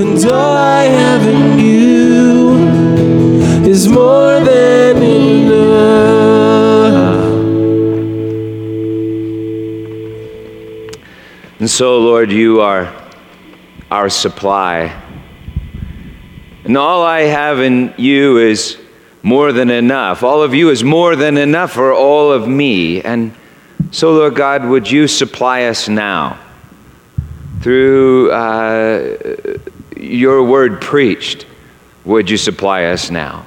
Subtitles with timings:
[0.00, 2.56] and all I have in you
[3.68, 6.38] is more than enough.
[11.58, 12.94] And so, Lord, you are
[13.90, 14.96] our supply.
[16.62, 18.78] And all I have in you is
[19.24, 20.22] more than enough.
[20.22, 23.02] All of you is more than enough for all of me.
[23.02, 23.34] And
[23.90, 26.38] so, Lord God, would you supply us now
[27.62, 29.16] through uh,
[29.98, 31.46] your word preached?
[32.04, 33.44] Would you supply us now?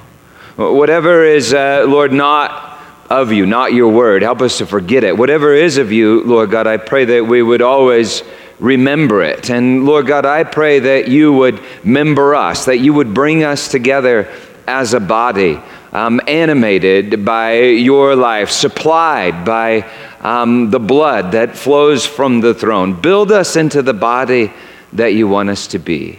[0.56, 2.78] Whatever is, uh, Lord, not
[3.10, 5.16] of you, not your word, help us to forget it.
[5.16, 8.22] Whatever is of you, Lord God, I pray that we would always
[8.58, 9.50] remember it.
[9.50, 13.68] And Lord God, I pray that you would member us, that you would bring us
[13.68, 14.32] together
[14.66, 15.60] as a body,
[15.92, 19.90] um, animated by your life, supplied by
[20.20, 23.00] um, the blood that flows from the throne.
[23.00, 24.52] Build us into the body
[24.92, 26.18] that you want us to be.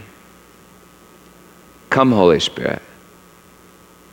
[1.94, 2.82] Come, Holy Spirit,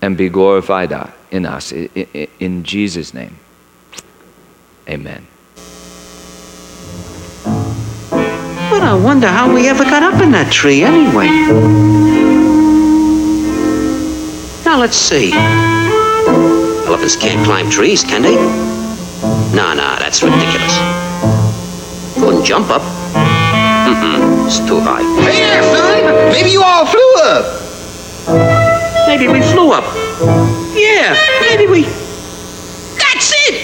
[0.02, 0.92] and be glorified
[1.30, 1.72] in us.
[1.72, 3.38] In Jesus' name,
[4.86, 5.26] amen.
[8.10, 11.28] But I wonder how we ever got up in that tree anyway.
[14.66, 15.32] Now let's see.
[16.86, 18.36] Elephants can't climb trees, can they?
[19.56, 20.76] Nah, nah, that's ridiculous.
[22.12, 22.82] Couldn't jump up.
[23.88, 25.02] Mm-mm, it's too high.
[25.22, 26.30] Hey there, son!
[26.30, 27.59] Maybe you all flew up!
[29.06, 29.84] Maybe we flew up.
[30.74, 31.82] Yeah, maybe we...
[32.94, 33.58] That's it!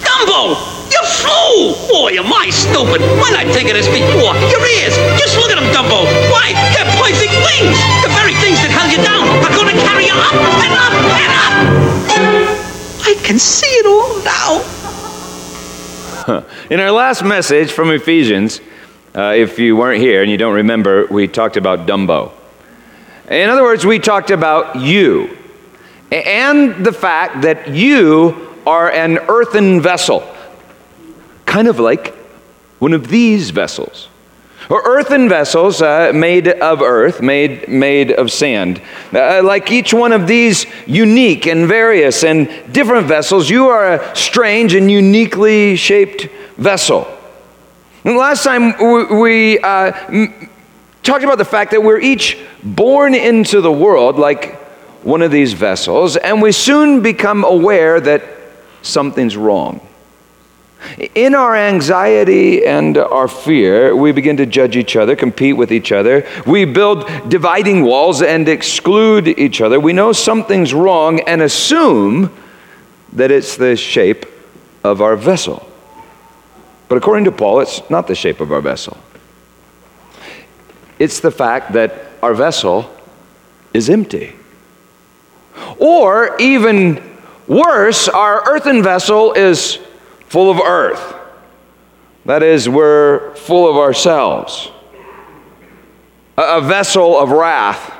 [0.00, 0.56] Dumbo!
[0.88, 1.76] You fool!
[1.92, 3.02] Boy, am I stupid.
[3.20, 4.32] Why not think of this before?
[4.48, 4.96] Your ears!
[5.20, 6.08] Just look at them, Dumbo!
[6.32, 7.76] Why, they're perfect wings!
[8.00, 11.32] The very things that held you down are gonna carry you up and up and
[11.44, 11.52] up!
[13.04, 14.64] I can see it all now.
[16.70, 18.62] In our last message from Ephesians,
[19.14, 22.37] uh, if you weren't here and you don't remember, we talked about Dumbo.
[23.30, 25.36] In other words, we talked about you
[26.10, 30.34] and the fact that you are an earthen vessel
[31.48, 32.14] kind of like
[32.78, 34.08] one of these vessels.
[34.70, 38.82] Or earthen vessels uh, made of earth, made, made of sand.
[39.14, 44.16] Uh, like each one of these unique and various and different vessels, you are a
[44.16, 46.28] strange and uniquely shaped
[46.58, 47.08] vessel.
[48.04, 48.74] And last time
[49.18, 49.92] we uh,
[51.02, 54.56] talked about the fact that we're each born into the world like
[55.02, 58.22] one of these vessels, and we soon become aware that
[58.82, 59.80] something's wrong.
[61.14, 65.90] In our anxiety and our fear, we begin to judge each other, compete with each
[65.90, 66.26] other.
[66.46, 69.80] We build dividing walls and exclude each other.
[69.80, 72.32] We know something's wrong and assume
[73.12, 74.26] that it's the shape
[74.84, 75.68] of our vessel.
[76.88, 78.96] But according to Paul, it's not the shape of our vessel.
[80.98, 82.94] It's the fact that our vessel
[83.72, 84.34] is empty.
[85.78, 87.02] Or even
[87.46, 89.78] worse, our earthen vessel is
[90.26, 91.16] full of earth.
[92.24, 94.70] That is, we're full of ourselves,
[96.36, 97.94] a, vessel of wrath.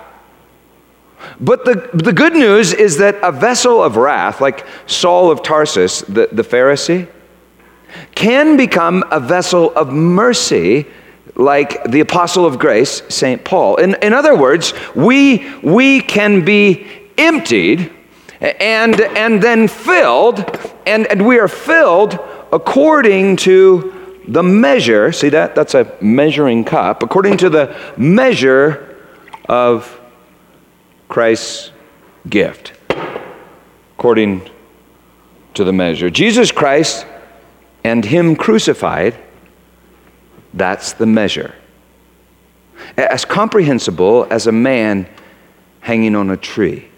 [1.41, 6.03] But the, the good news is that a vessel of wrath, like Saul of Tarsus,
[6.03, 7.09] the, the Pharisee,
[8.15, 10.87] can become a vessel of mercy,
[11.39, 13.45] like the apostle of grace, St.
[13.45, 13.77] Paul.
[13.77, 17.93] In, in other words, we, we can be emptied
[18.41, 20.39] and, and then filled,
[20.87, 22.19] and, and we are filled
[22.53, 25.13] according to the measure.
[25.13, 25.55] See that?
[25.55, 27.03] That's a measuring cup.
[27.03, 28.97] According to the measure
[29.49, 30.01] of
[31.09, 31.73] Christ's
[32.29, 32.73] gift.
[33.97, 34.49] According
[35.55, 36.11] to the measure.
[36.11, 37.07] Jesus Christ
[37.85, 39.17] and Him crucified,
[40.55, 41.55] that's the measure.
[42.97, 45.09] As comprehensible as a man
[45.81, 46.89] hanging on a tree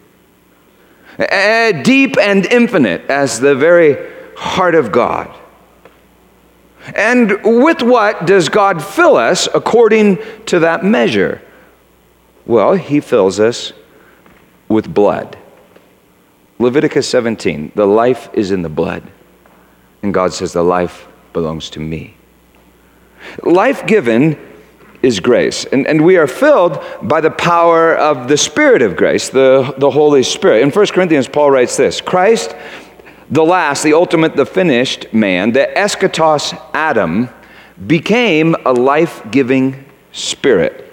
[1.82, 5.34] deep and infinite as the very heart of God.
[6.94, 11.42] And with what does God fill us according to that measure?
[12.46, 13.72] Well, He fills us
[14.68, 15.36] with blood.
[16.58, 19.02] Leviticus 17, the life is in the blood.
[20.02, 22.14] And God says, the life belongs to me.
[23.42, 24.38] Life given
[25.02, 25.64] is grace.
[25.64, 29.90] And, and we are filled by the power of the Spirit of grace, the, the
[29.90, 30.62] Holy Spirit.
[30.62, 32.54] In 1 Corinthians, Paul writes this Christ,
[33.30, 37.28] the last, the ultimate, the finished man, the eschatos Adam,
[37.86, 40.86] became a life giving spirit.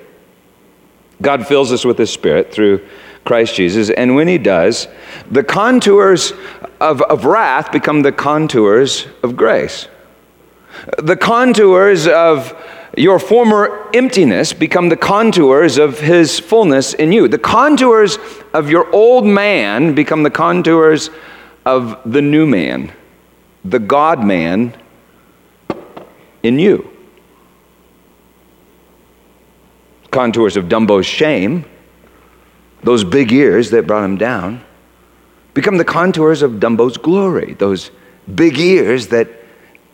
[1.21, 2.87] God fills us with His Spirit through
[3.25, 4.87] Christ Jesus, and when He does,
[5.29, 6.31] the contours
[6.79, 9.87] of, of wrath become the contours of grace.
[10.97, 12.53] The contours of
[12.97, 17.27] your former emptiness become the contours of his fullness in you.
[17.27, 18.17] The contours
[18.53, 21.09] of your old man become the contours
[21.65, 22.91] of the new man,
[23.63, 24.73] the God man
[26.41, 26.89] in you.
[30.09, 31.65] Contours of Dumbo's shame,
[32.81, 34.63] those big ears that brought him down,
[35.53, 37.91] become the contours of Dumbo's glory, those
[38.33, 39.29] big ears that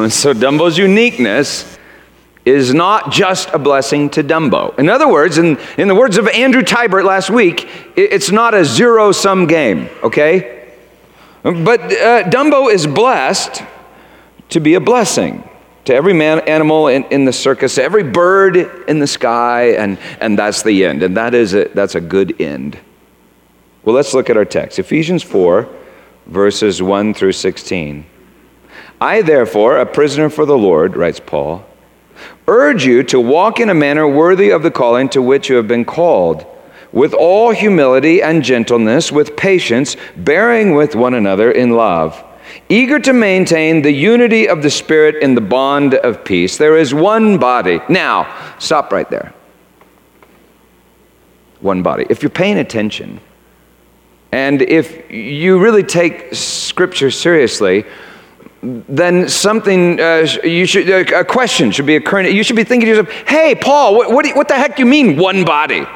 [0.10, 1.78] So Dumbo's uniqueness
[2.44, 4.76] is not just a blessing to Dumbo.
[4.78, 8.54] In other words, in, in the words of Andrew Tybert last week, it- it's not
[8.54, 10.72] a zero sum game, okay?
[11.42, 13.62] But uh, Dumbo is blessed
[14.50, 15.48] to be a blessing
[15.84, 18.56] to every man, animal in, in the circus, every bird
[18.88, 21.02] in the sky, and, and that's the end.
[21.02, 22.78] And that is a, that's a good end.
[23.84, 25.68] Well, let's look at our text Ephesians 4,
[26.26, 28.04] verses 1 through 16.
[29.00, 31.64] I, therefore, a prisoner for the Lord, writes Paul,
[32.46, 35.68] urge you to walk in a manner worthy of the calling to which you have
[35.68, 36.44] been called,
[36.92, 42.22] with all humility and gentleness, with patience, bearing with one another in love,
[42.68, 46.58] eager to maintain the unity of the Spirit in the bond of peace.
[46.58, 47.80] There is one body.
[47.88, 49.32] Now, stop right there.
[51.60, 52.06] One body.
[52.10, 53.20] If you're paying attention,
[54.32, 57.84] and if you really take Scripture seriously,
[58.62, 62.34] then something uh, you should a question should be occurring.
[62.34, 64.82] You should be thinking to yourself, "Hey, Paul, what what, you- what the heck do
[64.82, 65.86] you mean one body?"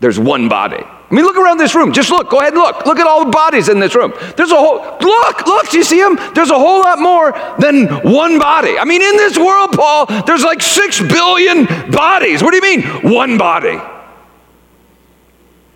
[0.00, 0.82] There's one body.
[0.82, 1.92] I mean, look around this room.
[1.92, 2.28] Just look.
[2.30, 2.84] Go ahead and look.
[2.84, 4.12] Look at all the bodies in this room.
[4.36, 5.46] There's a whole look.
[5.46, 5.70] Look.
[5.70, 6.18] Do you see them?
[6.34, 8.78] There's a whole lot more than one body.
[8.78, 12.42] I mean, in this world, Paul, there's like six billion bodies.
[12.42, 13.78] What do you mean one body?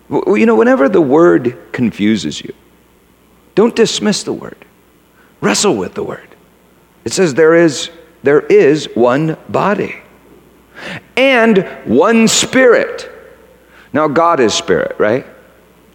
[0.09, 2.53] Well, you know, whenever the word confuses you,
[3.55, 4.65] don't dismiss the word.
[5.41, 6.35] Wrestle with the word.
[7.05, 7.89] It says there is
[8.23, 9.95] there is one body
[11.15, 13.09] and one spirit.
[13.93, 15.25] Now God is spirit, right?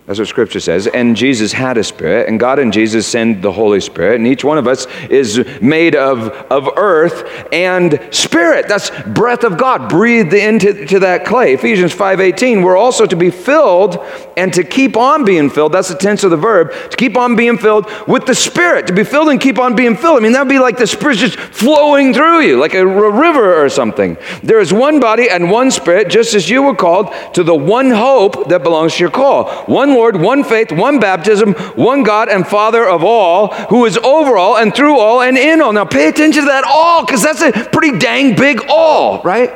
[0.06, 0.86] That's what Scripture says.
[0.86, 4.44] And Jesus had a spirit, and God and Jesus send the Holy Spirit, and each
[4.44, 8.68] one of us is made of, of earth and spirit.
[8.68, 11.54] That's breath of God breathed into to that clay.
[11.54, 13.96] Ephesians 5:18, we're also to be filled
[14.36, 15.72] and to keep on being filled.
[15.72, 18.86] That's the tense of the verb, to keep on being filled with the Spirit.
[18.88, 20.18] To be filled and keep on being filled.
[20.18, 23.70] I mean, that'd be like the Spirit just flowing through you, like a river or
[23.70, 24.18] something.
[24.42, 27.90] There is one body and one Spirit, just as you were called to the one
[27.90, 29.50] hope that belongs to your call.
[29.64, 34.36] One Lord, one faith, one baptism, one God and Father of all, who is over
[34.36, 35.72] all and through all and in all.
[35.72, 39.50] Now pay attention to that all, because that's a pretty dang big all, right?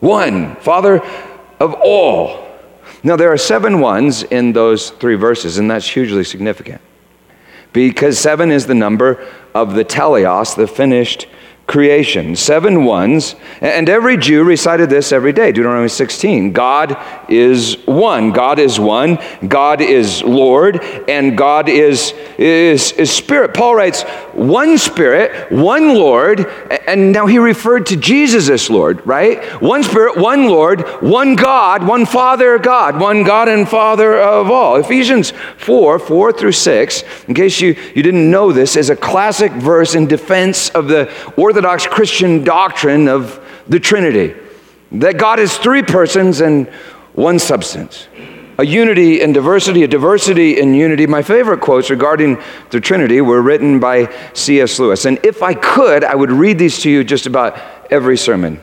[0.00, 1.02] One, Father
[1.58, 2.48] of all.
[3.02, 6.80] Now there are seven ones in those three verses, and that's hugely significant.
[7.72, 11.28] Because seven is the number of the teleos, the finished
[11.70, 12.34] creation.
[12.34, 13.36] Seven ones.
[13.60, 15.52] And every Jew recited this every day.
[15.52, 16.52] Deuteronomy 16.
[16.52, 16.98] God
[17.30, 18.32] is one.
[18.32, 19.18] God is one.
[19.46, 20.82] God is Lord.
[21.08, 23.54] And God is, is, is Spirit.
[23.54, 26.40] Paul writes, one Spirit, one Lord.
[26.88, 29.44] And now he referred to Jesus as Lord, right?
[29.62, 34.74] One Spirit, one Lord, one God, one Father God, one God and Father of all.
[34.76, 39.52] Ephesians 4 4 through 6, in case you, you didn't know this, is a classic
[39.52, 41.59] verse in defense of the Orthodox
[41.90, 44.34] Christian doctrine of the Trinity
[44.92, 46.66] that God is three persons and
[47.14, 48.08] one substance.
[48.58, 51.06] A unity in diversity, a diversity in unity.
[51.06, 54.78] My favorite quotes regarding the Trinity were written by C.S.
[54.78, 55.06] Lewis.
[55.06, 57.58] And if I could, I would read these to you just about
[57.90, 58.60] every sermon.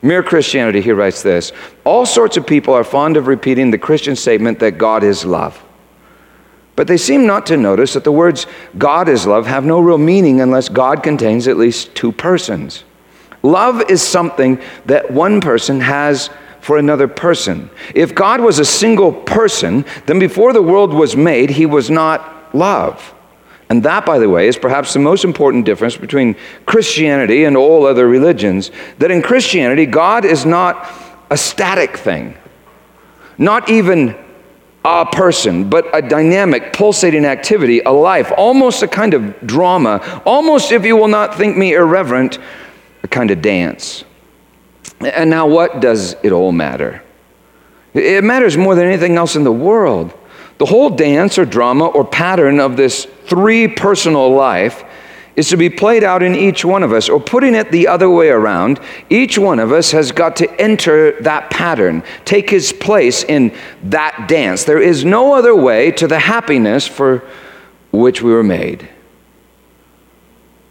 [0.00, 1.52] Mere Christianity, he writes this
[1.84, 5.62] All sorts of people are fond of repeating the Christian statement that God is love.
[6.74, 8.46] But they seem not to notice that the words
[8.78, 12.84] God is love have no real meaning unless God contains at least two persons.
[13.42, 17.68] Love is something that one person has for another person.
[17.94, 22.54] If God was a single person, then before the world was made, he was not
[22.54, 23.14] love.
[23.68, 26.36] And that, by the way, is perhaps the most important difference between
[26.66, 28.70] Christianity and all other religions.
[28.98, 30.88] That in Christianity, God is not
[31.30, 32.36] a static thing,
[33.38, 34.14] not even
[34.84, 40.72] a person, but a dynamic, pulsating activity, a life, almost a kind of drama, almost,
[40.72, 42.38] if you will not think me irreverent,
[43.02, 44.04] a kind of dance.
[45.00, 47.02] And now, what does it all matter?
[47.94, 50.12] It matters more than anything else in the world.
[50.58, 54.84] The whole dance or drama or pattern of this three personal life
[55.34, 58.10] is to be played out in each one of us, or putting it the other
[58.10, 63.24] way around, each one of us has got to enter that pattern, take his place
[63.24, 64.64] in that dance.
[64.64, 67.24] There is no other way to the happiness for
[67.92, 68.88] which we were made.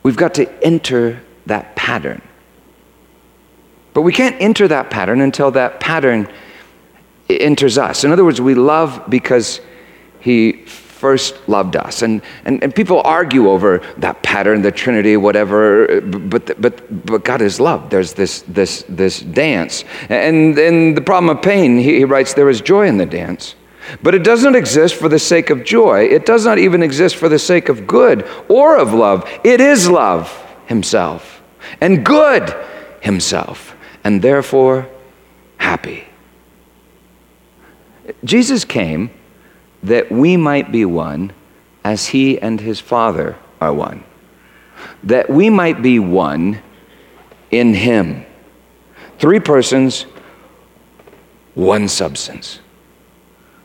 [0.03, 2.21] We've got to enter that pattern.
[3.93, 6.31] But we can't enter that pattern until that pattern
[7.29, 8.03] enters us.
[8.03, 9.59] In other words, we love because
[10.19, 10.65] he
[11.01, 12.03] first loved us.
[12.03, 17.41] And, and, and people argue over that pattern, the Trinity, whatever, but, but, but God
[17.41, 17.89] is love.
[17.89, 19.83] There's this, this, this dance.
[20.09, 23.55] And, and the problem of pain, he, he writes, there is joy in the dance.
[24.03, 26.03] But it does not exist for the sake of joy.
[26.03, 29.27] It does not even exist for the sake of good or of love.
[29.43, 30.29] It is love
[30.67, 31.41] himself
[31.81, 32.55] and good
[33.01, 34.87] himself, and therefore
[35.57, 36.05] happy.
[38.23, 39.09] Jesus came
[39.83, 41.33] that we might be one
[41.83, 44.03] as he and his Father are one.
[45.03, 46.61] That we might be one
[47.49, 48.25] in him.
[49.19, 50.05] Three persons,
[51.53, 52.59] one substance.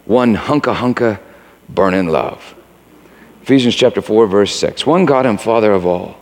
[0.05, 1.21] One hunka hunka
[1.69, 2.55] burning love.
[3.43, 4.87] Ephesians chapter 4, verse 6.
[4.87, 6.17] One God and Father of all,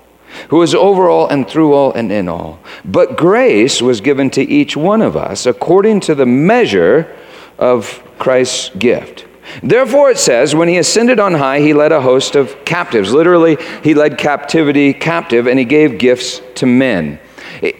[0.48, 2.60] who is over all and through all and in all.
[2.84, 7.14] But grace was given to each one of us according to the measure
[7.58, 9.26] of Christ's gift.
[9.62, 13.12] Therefore, it says, when he ascended on high, he led a host of captives.
[13.12, 17.18] Literally, he led captivity captive and he gave gifts to men.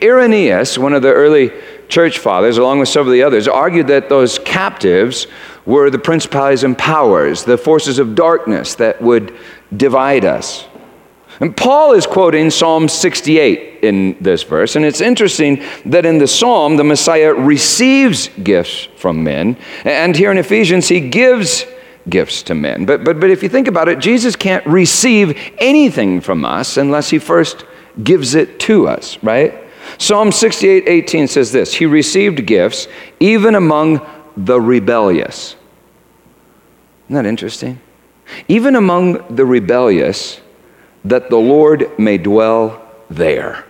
[0.03, 1.51] Irenaeus, one of the early
[1.89, 5.27] church fathers, along with several of the others, argued that those captives
[5.67, 9.37] were the principalities and powers, the forces of darkness that would
[9.77, 10.67] divide us.
[11.41, 16.29] And Paul is quoting Psalm 68 in this verse, and it's interesting that in the
[16.29, 21.67] psalm, the Messiah receives gifts from men, and here in Ephesians, he gives
[22.09, 22.85] gifts to men.
[22.85, 27.11] But, but, but if you think about it, Jesus can't receive anything from us unless
[27.11, 27.65] he first
[28.03, 29.65] gives it to us, right?
[29.99, 32.89] Psalm 68 18 says this He received gifts
[33.21, 34.05] even among
[34.37, 35.57] the rebellious.
[37.07, 37.81] Isn't that interesting?
[38.49, 40.41] Even among the rebellious,
[41.05, 43.65] that the Lord may dwell there.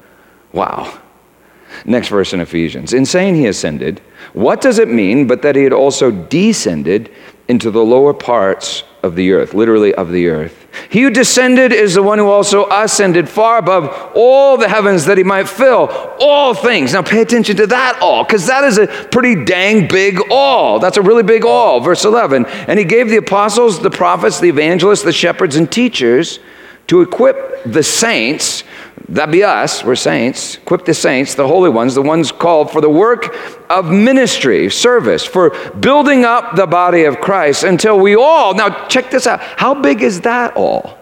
[0.52, 1.00] wow.
[1.84, 2.92] Next verse in Ephesians.
[2.92, 4.00] In saying he ascended,
[4.32, 7.10] what does it mean but that he had also descended
[7.48, 10.68] into the lower parts of the earth, literally of the earth?
[10.88, 15.18] He who descended is the one who also ascended far above all the heavens that
[15.18, 15.88] he might fill
[16.20, 16.92] all things.
[16.92, 20.78] Now pay attention to that all, because that is a pretty dang big all.
[20.78, 21.80] That's a really big all.
[21.80, 22.46] Verse 11.
[22.46, 26.38] And he gave the apostles, the prophets, the evangelists, the shepherds, and teachers
[26.90, 28.64] to equip the saints,
[29.10, 32.80] that be us, we're saints, equip the saints, the holy ones, the ones called for
[32.80, 33.32] the work
[33.70, 39.08] of ministry, service, for building up the body of Christ until we all, now check
[39.08, 40.98] this out, how big is that all?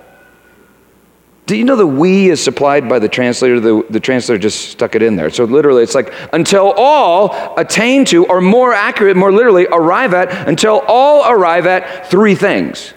[1.47, 3.59] Do you know the we is supplied by the translator?
[3.59, 5.31] The, the translator just stuck it in there.
[5.31, 10.47] So literally, it's like until all attain to, or more accurate, more literally, arrive at,
[10.47, 12.93] until all arrive at three things.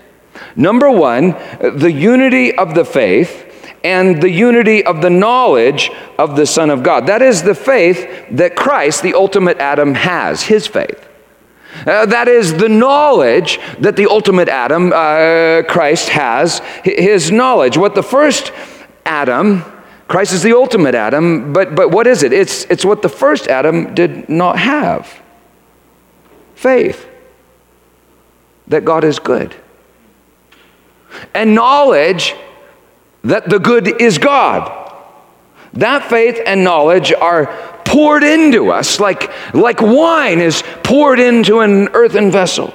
[0.55, 3.48] Number one, the unity of the faith
[3.83, 7.07] and the unity of the knowledge of the Son of God.
[7.07, 11.07] That is the faith that Christ, the ultimate Adam, has, his faith.
[11.86, 17.77] Uh, that is the knowledge that the ultimate Adam, uh, Christ, has, his knowledge.
[17.77, 18.51] What the first
[19.05, 19.63] Adam,
[20.07, 22.33] Christ is the ultimate Adam, but, but what is it?
[22.33, 25.21] It's, it's what the first Adam did not have
[26.55, 27.07] faith
[28.67, 29.55] that God is good
[31.34, 32.36] and knowledge
[33.24, 34.77] that the good is God.
[35.74, 37.46] That faith and knowledge are
[37.86, 42.74] poured into us like, like wine is poured into an earthen vessel,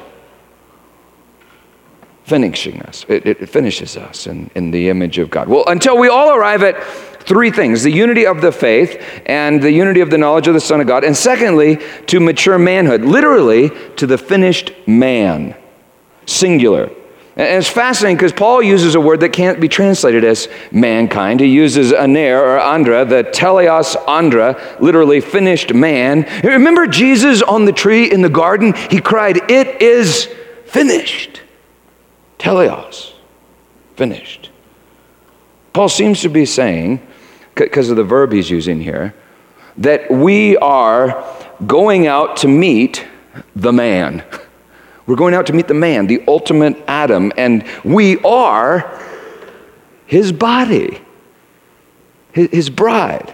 [2.24, 3.04] finishing us.
[3.08, 5.48] It, it finishes us in, in the image of God.
[5.48, 6.82] Well, until we all arrive at
[7.26, 10.60] three things the unity of the faith and the unity of the knowledge of the
[10.60, 15.54] Son of God, and secondly, to mature manhood, literally to the finished man,
[16.24, 16.90] singular.
[17.36, 21.40] And it's fascinating because Paul uses a word that can't be translated as mankind.
[21.40, 26.26] He uses aner or andra, the teleos andra, literally finished man.
[26.42, 28.72] Remember Jesus on the tree in the garden?
[28.90, 30.30] He cried, It is
[30.64, 31.42] finished.
[32.38, 33.12] Teleos,
[33.96, 34.50] finished.
[35.74, 37.06] Paul seems to be saying,
[37.54, 39.14] because of the verb he's using here,
[39.76, 41.22] that we are
[41.66, 43.06] going out to meet
[43.54, 44.24] the man.
[45.06, 49.00] We're going out to meet the man, the ultimate Adam, and we are
[50.06, 51.00] his body,
[52.32, 53.32] his, bride.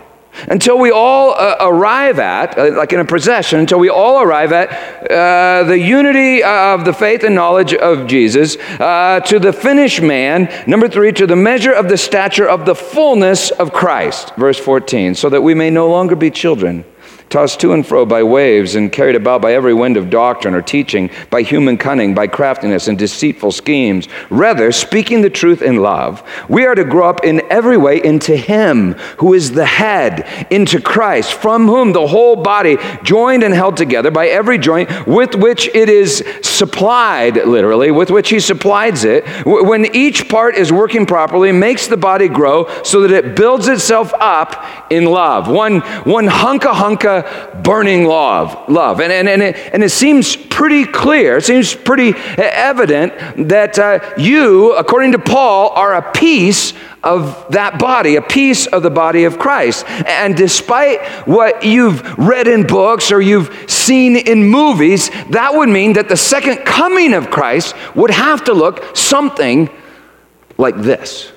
[0.49, 4.53] Until we all uh, arrive at, uh, like in a procession, until we all arrive
[4.53, 10.01] at uh, the unity of the faith and knowledge of Jesus, uh, to the finished
[10.01, 10.51] man.
[10.67, 14.35] Number three, to the measure of the stature of the fullness of Christ.
[14.37, 16.85] Verse 14, so that we may no longer be children
[17.33, 20.61] tossed to and fro by waves and carried about by every wind of doctrine or
[20.61, 24.07] teaching, by human cunning, by craftiness and deceitful schemes.
[24.29, 28.37] Rather, speaking the truth in love, we are to grow up in every way into
[28.37, 33.79] Him who is the head, into Christ, from whom the whole body, joined and held
[33.79, 39.25] together by every joint with which it is supplied, literally, with which He supplies it,
[39.47, 44.13] when each part is working properly, makes the body grow so that it builds itself
[44.21, 45.49] up in love.
[45.49, 47.22] One, one hunka hunka
[47.63, 49.01] burning love, love.
[49.01, 54.15] And, and, and, it, and it seems pretty clear, it seems pretty evident that uh,
[54.17, 59.25] you, according to Paul, are a piece of that body, a piece of the body
[59.25, 59.85] of Christ.
[59.89, 65.95] And despite what you've read in books or you've seen in movies, that would mean
[65.95, 69.69] that the second coming of Christ would have to look something
[70.59, 71.33] like this.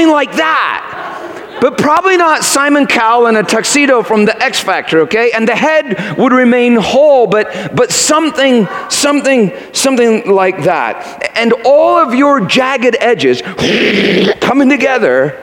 [0.00, 1.58] Something like that.
[1.60, 5.30] But probably not Simon Cowell in a tuxedo from the X Factor, okay?
[5.32, 11.36] And the head would remain whole, but but something, something, something like that.
[11.36, 13.42] And all of your jagged edges
[14.40, 15.36] coming together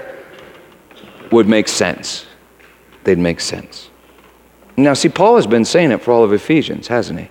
[1.31, 2.25] would make sense.
[3.03, 3.91] They'd make sense.
[4.75, 7.29] Now, see, Paul has been saying it for all of Ephesians, hasn't he?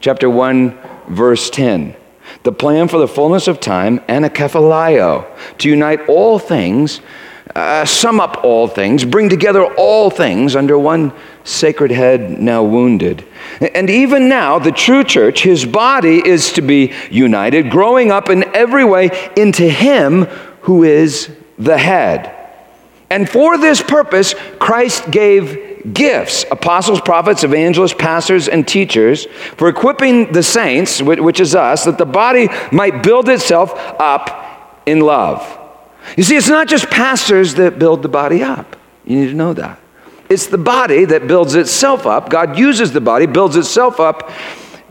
[0.00, 1.96] Chapter 1, verse 10.
[2.48, 5.26] The plan for the fullness of time, anakephalio,
[5.58, 7.02] to unite all things,
[7.54, 11.12] uh, sum up all things, bring together all things under one
[11.44, 13.22] sacred head now wounded.
[13.60, 18.44] And even now, the true church, his body is to be united, growing up in
[18.56, 20.22] every way into him
[20.62, 22.34] who is the head.
[23.10, 30.32] And for this purpose, Christ gave gifts apostles, prophets, evangelists, pastors, and teachers for equipping
[30.32, 35.58] the saints, which is us, that the body might build itself up in love.
[36.16, 38.76] You see, it's not just pastors that build the body up.
[39.04, 39.78] You need to know that.
[40.28, 42.28] It's the body that builds itself up.
[42.28, 44.30] God uses the body, builds itself up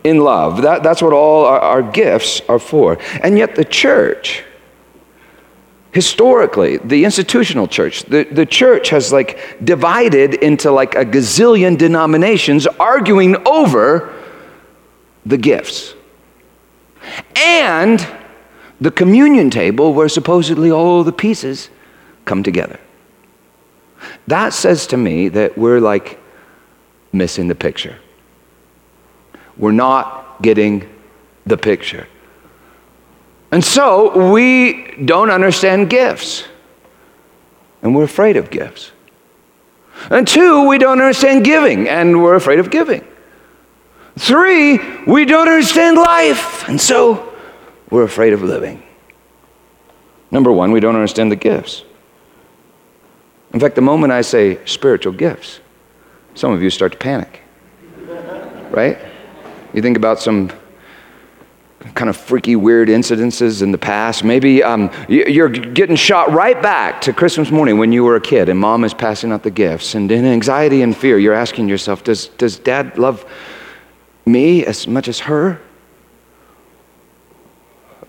[0.04, 0.64] in love.
[0.64, 2.98] That, that's what all our, our gifts are for.
[3.22, 4.44] And yet, the church,
[5.92, 12.68] historically, the institutional church, the, the church has like divided into like a gazillion denominations
[12.68, 14.14] arguing over
[15.26, 15.94] the gifts.
[17.36, 18.06] And
[18.80, 21.70] the communion table where supposedly all the pieces
[22.26, 22.80] come together.
[24.28, 26.20] That says to me that we're like
[27.12, 27.98] missing the picture.
[29.58, 30.88] We're not getting
[31.46, 32.08] the picture.
[33.52, 36.46] And so we don't understand gifts.
[37.82, 38.92] And we're afraid of gifts.
[40.10, 43.06] And two, we don't understand giving, and we're afraid of giving.
[44.18, 47.34] Three, we don't understand life, and so
[47.90, 48.84] we're afraid of living.
[50.32, 51.84] Number one, we don't understand the gifts.
[53.54, 55.62] In fact, the moment I say spiritual gifts,
[56.36, 57.42] some of you start to panic.
[58.68, 59.00] Right?
[59.74, 60.52] You think about some
[61.94, 64.24] kind of freaky, weird incidences in the past.
[64.24, 68.50] Maybe um, you're getting shot right back to Christmas morning when you were a kid
[68.50, 69.96] and mom is passing out the gifts.
[69.96, 73.26] And in anxiety and fear, you're asking yourself, does, does dad love
[74.26, 75.62] me as much as her?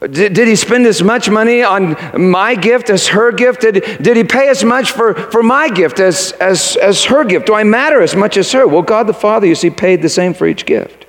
[0.01, 1.97] Did, did he spend as much money on
[2.31, 3.63] my gift as her gift?
[3.63, 7.47] Did, did he pay as much for, for my gift as, as, as her gift?
[7.47, 8.67] Do I matter as much as her?
[8.67, 11.07] Well, God the Father, you see, paid the same for each gift.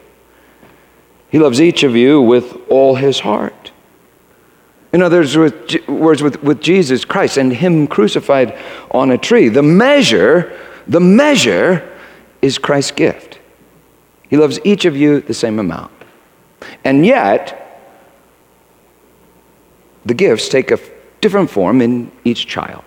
[1.30, 3.72] He loves each of you with all his heart.
[4.92, 8.58] In other words, with, with Jesus Christ and Him crucified
[8.92, 9.48] on a tree.
[9.50, 11.98] The measure, the measure
[12.42, 13.40] is Christ's gift.
[14.30, 15.92] He loves each of you the same amount.
[16.84, 17.56] And yet,
[20.06, 20.80] the gifts take a
[21.22, 22.84] different form in each child.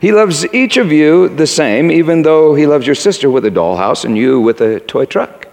[0.00, 3.50] He loves each of you the same, even though He loves your sister with a
[3.50, 5.45] dollhouse and you with a toy truck.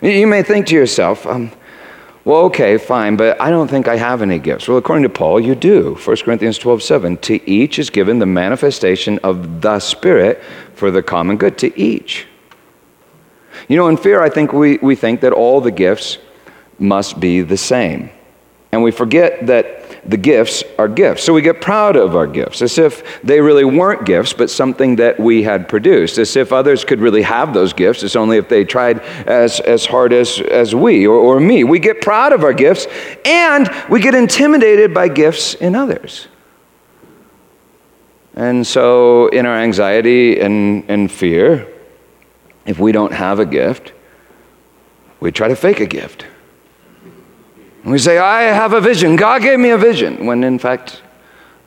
[0.00, 1.50] You may think to yourself, um,
[2.24, 4.68] well, okay, fine, but I don't think I have any gifts.
[4.68, 5.94] Well, according to Paul, you do.
[5.94, 7.16] 1 Corinthians 12 7.
[7.16, 10.42] To each is given the manifestation of the Spirit
[10.74, 11.58] for the common good.
[11.58, 12.26] To each.
[13.66, 16.18] You know, in fear, I think we, we think that all the gifts
[16.78, 18.10] must be the same.
[18.72, 21.24] And we forget that the gifts are gifts.
[21.24, 24.96] So we get proud of our gifts, as if they really weren't gifts, but something
[24.96, 28.02] that we had produced, as if others could really have those gifts.
[28.02, 31.64] It's only if they tried as, as hard as, as we or, or me.
[31.64, 32.86] We get proud of our gifts,
[33.24, 36.28] and we get intimidated by gifts in others.
[38.34, 41.66] And so, in our anxiety and, and fear,
[42.66, 43.92] if we don't have a gift,
[45.20, 46.24] we try to fake a gift.
[47.82, 49.16] And we say, I have a vision.
[49.16, 51.02] God gave me a vision, when in fact,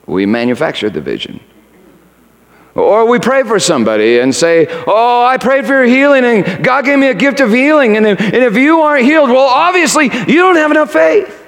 [0.06, 1.40] we manufactured the vision.
[2.74, 6.84] Or we pray for somebody and say, Oh, I prayed for your healing, and God
[6.86, 7.96] gave me a gift of healing.
[7.96, 11.38] And if, and if you aren't healed, well, obviously, you don't have enough faith.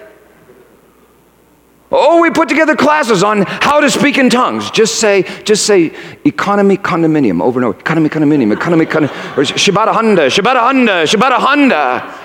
[1.90, 4.70] Oh, we put together classes on how to speak in tongues.
[4.70, 7.78] Just say, just say economy condominium over and over.
[7.78, 9.38] Economy condominium, economy condominium.
[9.38, 12.23] Or Shibata Honda, Shibata Honda, Shibata Honda.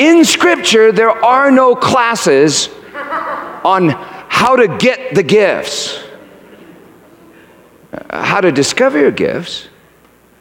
[0.00, 2.70] In Scripture, there are no classes
[3.62, 3.90] on
[4.30, 6.02] how to get the gifts,
[8.08, 9.68] how to discover your gifts,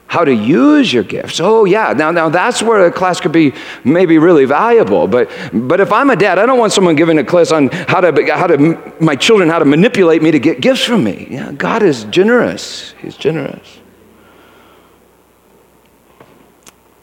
[0.08, 1.42] how to use your gifts.
[1.42, 3.52] Oh, yeah, now, now that's where a class could be
[3.84, 5.10] maybe really valuable.
[5.10, 8.00] But, but if I'm a dad, I don't want someone giving a class on how
[8.00, 11.28] to, how to, my children, how to manipulate me to get gifts from me.
[11.30, 12.94] Yeah, God is generous.
[13.02, 13.80] He's generous.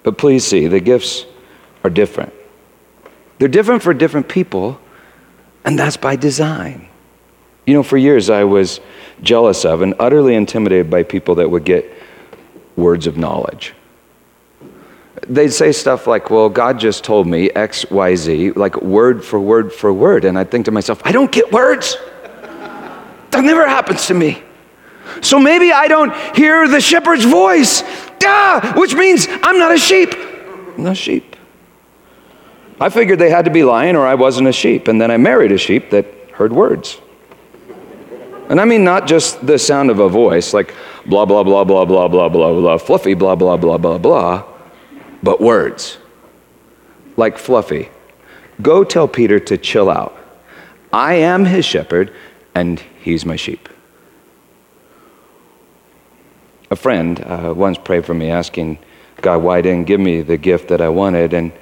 [0.02, 1.26] But please see, the gifts
[1.84, 2.32] are different.
[3.38, 4.80] They're different for different people,
[5.64, 6.88] and that's by design.
[7.66, 8.80] You know, for years I was
[9.22, 11.92] jealous of and utterly intimidated by people that would get
[12.76, 13.74] words of knowledge.
[15.26, 19.40] They'd say stuff like, Well, God just told me X, Y, Z, like word for
[19.40, 20.24] word for word.
[20.24, 21.96] And I'd think to myself, I don't get words.
[23.30, 24.42] That never happens to me.
[25.20, 27.82] So maybe I don't hear the shepherd's voice,
[28.18, 30.14] Duh, which means I'm not a sheep.
[30.14, 31.35] I'm not a sheep.
[32.80, 34.88] I figured they had to be lying or I wasn't a sheep.
[34.88, 37.00] And then I married a sheep that heard words.
[38.48, 40.74] And I mean not just the sound of a voice, like
[41.06, 44.44] blah, blah, blah, blah, blah, blah, blah, blah, fluffy, blah, blah, blah, blah, blah,
[45.22, 45.98] but words.
[47.16, 47.88] Like Fluffy.
[48.60, 50.16] Go tell Peter to chill out.
[50.92, 52.12] I am his shepherd
[52.54, 53.68] and he's my sheep.
[56.70, 58.78] A friend uh, once prayed for me asking
[59.22, 61.32] God why didn't give me the gift that I wanted.
[61.32, 61.52] And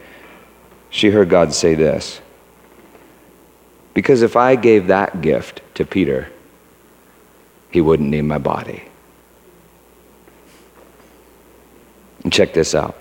[0.94, 2.20] she heard God say this
[3.94, 6.30] Because if I gave that gift to Peter,
[7.72, 8.84] he wouldn't need my body.
[12.22, 12.96] And check this out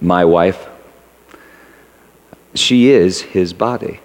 [0.00, 0.68] my wife,
[2.54, 3.98] she is his body.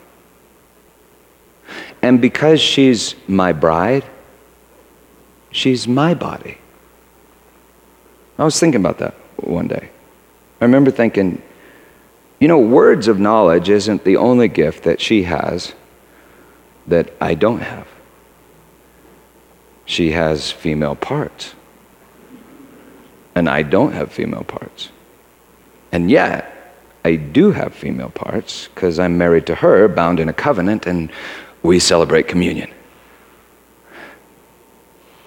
[2.01, 4.03] And because she's my bride,
[5.51, 6.57] she's my body.
[8.39, 9.91] I was thinking about that one day.
[10.59, 11.39] I remember thinking,
[12.41, 15.73] you know, words of knowledge isn't the only gift that she has
[16.87, 17.87] that I don't have.
[19.85, 21.53] She has female parts.
[23.35, 24.89] And I don't have female parts.
[25.91, 26.75] And yet,
[27.05, 31.11] I do have female parts because I'm married to her, bound in a covenant, and
[31.61, 32.71] we celebrate communion.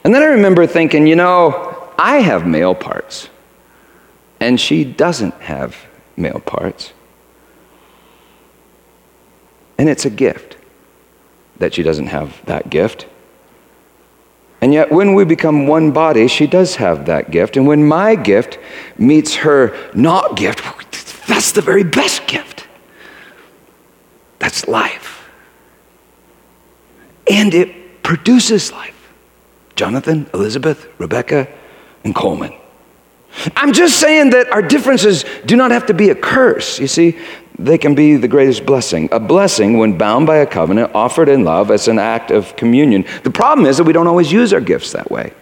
[0.03, 3.29] And then I remember thinking, you know, I have male parts,
[4.41, 5.77] and she doesn't have
[6.17, 6.93] male parts.
[9.79, 10.57] And it's a gift
[11.59, 13.07] that she doesn't have that gift.
[14.61, 17.57] And yet, when we become one body, she does have that gift.
[17.57, 18.59] And when my gift
[18.97, 20.63] meets her not gift,
[21.27, 22.67] that's the very best gift.
[24.39, 25.29] That's life.
[27.31, 29.13] And it produces life.
[29.77, 31.49] Jonathan, Elizabeth, Rebecca,
[32.05, 32.55] and Coleman.
[33.57, 36.79] I'm just saying that our differences do not have to be a curse.
[36.79, 37.19] You see,
[37.59, 39.09] they can be the greatest blessing.
[39.13, 43.05] A blessing when bound by a covenant, offered in love as an act of communion.
[43.23, 45.33] The problem is that we don't always use our gifts that way.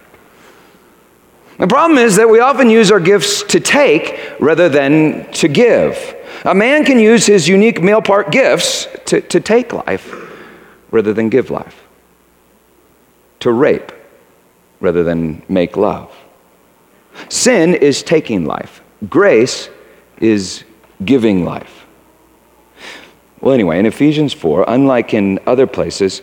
[1.59, 6.16] The problem is that we often use our gifts to take rather than to give.
[6.44, 10.12] A man can use his unique male part gifts to, to take life
[10.90, 11.87] rather than give life,
[13.40, 13.92] to rape
[14.81, 16.12] rather than make love.
[17.29, 19.68] Sin is taking life, grace
[20.18, 20.64] is
[21.05, 21.87] giving life.
[23.40, 26.22] Well, anyway, in Ephesians 4, unlike in other places,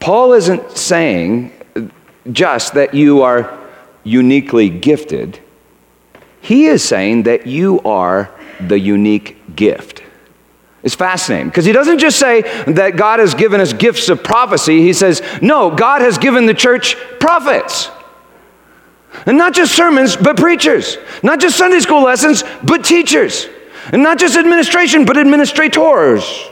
[0.00, 1.52] Paul isn't saying
[2.32, 3.58] just that you are
[4.04, 5.38] uniquely gifted.
[6.40, 10.02] He is saying that you are the unique gift.
[10.82, 14.80] It's fascinating because he doesn't just say that God has given us gifts of prophecy.
[14.80, 17.90] He says, no, God has given the church prophets.
[19.24, 20.98] And not just sermons, but preachers.
[21.22, 23.48] Not just Sunday school lessons, but teachers.
[23.92, 26.50] And not just administration, but administrators.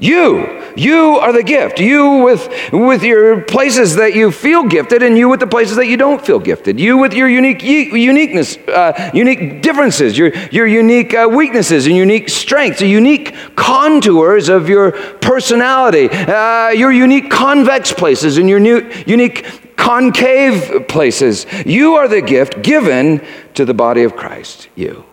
[0.00, 1.80] You, you are the gift.
[1.80, 5.86] You with, with your places that you feel gifted, and you with the places that
[5.86, 6.78] you don't feel gifted.
[6.78, 12.28] You with your unique uniqueness, uh, unique differences, your, your unique uh, weaknesses and unique
[12.28, 18.88] strengths, the unique contours of your personality, uh, your unique convex places and your new,
[19.04, 21.44] unique concave places.
[21.66, 24.68] You are the gift given to the body of Christ.
[24.76, 25.04] You.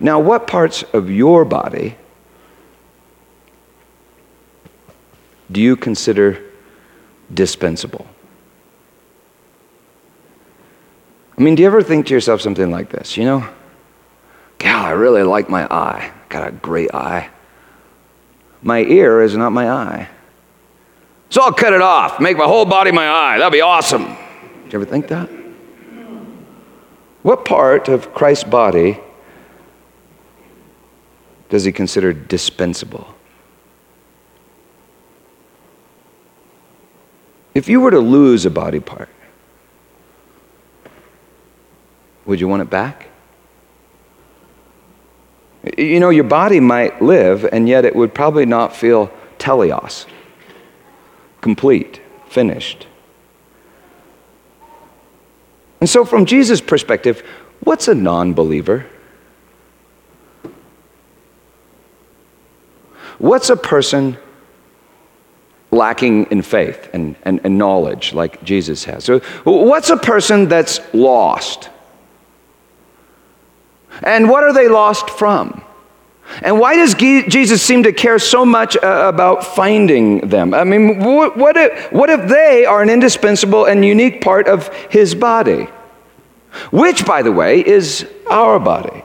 [0.00, 1.96] Now, what parts of your body
[5.50, 6.42] do you consider
[7.32, 8.06] dispensable?
[11.36, 13.16] I mean, do you ever think to yourself something like this?
[13.16, 13.48] You know,
[14.58, 16.12] gal, I really like my eye.
[16.28, 17.30] Got a great eye.
[18.62, 20.08] My ear is not my eye.
[21.30, 23.38] So I'll cut it off, make my whole body my eye.
[23.38, 24.04] That'd be awesome.
[24.64, 25.30] Did you ever think that?
[27.22, 28.98] What part of Christ's body
[31.48, 33.14] does he consider dispensable?
[37.54, 39.08] If you were to lose a body part,
[42.24, 43.08] would you want it back?
[45.76, 50.06] You know, your body might live, and yet it would probably not feel teleos,
[51.40, 52.86] complete, finished.
[55.80, 57.22] And so, from Jesus' perspective,
[57.60, 58.86] what's a non believer?
[63.18, 64.16] What's a person
[65.70, 69.04] lacking in faith and, and, and knowledge like Jesus has?
[69.04, 71.70] So, what's a person that's lost?
[74.02, 75.62] And what are they lost from?
[76.42, 80.54] And why does Jesus seem to care so much uh, about finding them?
[80.54, 84.68] I mean, what, what, if, what if they are an indispensable and unique part of
[84.90, 85.66] his body?
[86.70, 89.02] Which, by the way, is our body.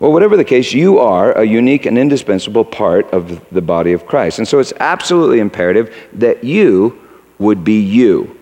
[0.00, 4.06] Well, whatever the case, you are a unique and indispensable part of the body of
[4.06, 4.38] Christ.
[4.38, 7.06] And so it's absolutely imperative that you
[7.38, 8.36] would be you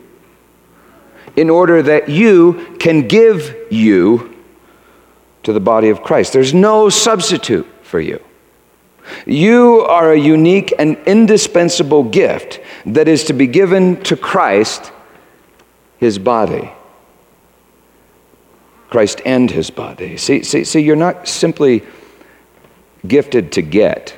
[1.37, 4.37] in order that you can give you
[5.43, 6.33] to the body of Christ.
[6.33, 8.23] There's no substitute for you.
[9.27, 14.93] You are a unique and indispensable gift that is to be given to Christ,
[15.99, 16.71] his body.
[18.91, 20.17] Christ and his body.
[20.17, 21.83] See, see, see, you're not simply
[23.07, 24.15] gifted to get.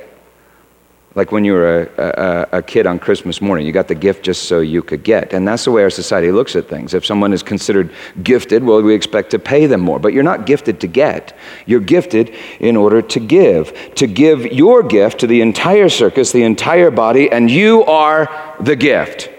[1.13, 4.23] Like when you were a, a, a, kid on Christmas morning, you got the gift
[4.23, 5.33] just so you could get.
[5.33, 6.93] And that's the way our society looks at things.
[6.93, 7.91] If someone is considered
[8.23, 9.99] gifted, well, we expect to pay them more.
[9.99, 11.37] But you're not gifted to get.
[11.65, 12.29] You're gifted
[12.61, 13.93] in order to give.
[13.95, 18.77] To give your gift to the entire circus, the entire body, and you are the
[18.77, 19.29] gift.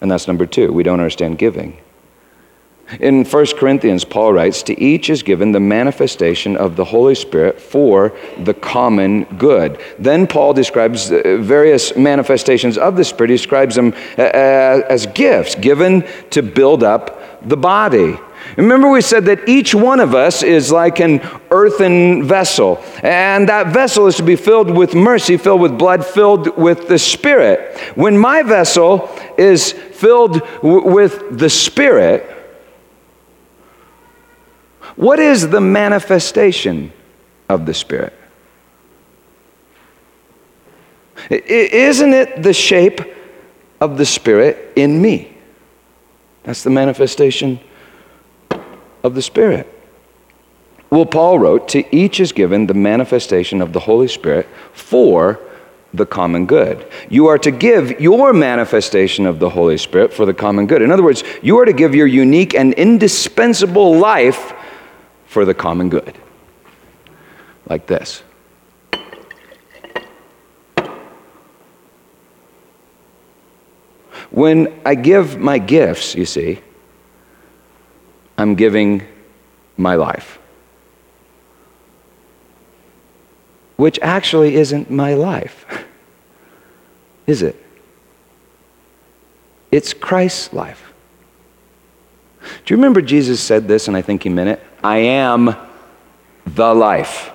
[0.00, 0.72] And that's number two.
[0.72, 1.76] We don't understand giving.
[3.00, 7.60] In 1 Corinthians, Paul writes, To each is given the manifestation of the Holy Spirit
[7.60, 9.80] for the common good.
[9.98, 13.30] Then Paul describes uh, various manifestations of the Spirit.
[13.30, 18.18] He describes them uh, uh, as gifts given to build up the body.
[18.56, 23.72] Remember, we said that each one of us is like an earthen vessel, and that
[23.72, 27.78] vessel is to be filled with mercy, filled with blood, filled with the Spirit.
[27.94, 32.41] When my vessel is filled w- with the Spirit,
[34.96, 36.92] what is the manifestation
[37.48, 38.12] of the Spirit?
[41.30, 43.00] Isn't it the shape
[43.80, 45.36] of the Spirit in me?
[46.44, 47.60] That's the manifestation
[49.02, 49.68] of the Spirit.
[50.90, 55.40] Well, Paul wrote, To each is given the manifestation of the Holy Spirit for
[55.94, 56.86] the common good.
[57.08, 60.82] You are to give your manifestation of the Holy Spirit for the common good.
[60.82, 64.52] In other words, you are to give your unique and indispensable life
[65.32, 66.16] for the common good.
[67.68, 68.22] Like this.
[74.30, 76.60] When I give my gifts, you see,
[78.38, 79.02] I'm giving
[79.76, 80.38] my life.
[83.82, 85.66] which actually isn't my life.
[87.26, 87.60] Is it?
[89.72, 90.92] It's Christ's life.
[92.64, 94.62] Do you remember Jesus said this, and I think he meant it?
[94.82, 95.54] I am
[96.46, 97.30] the life.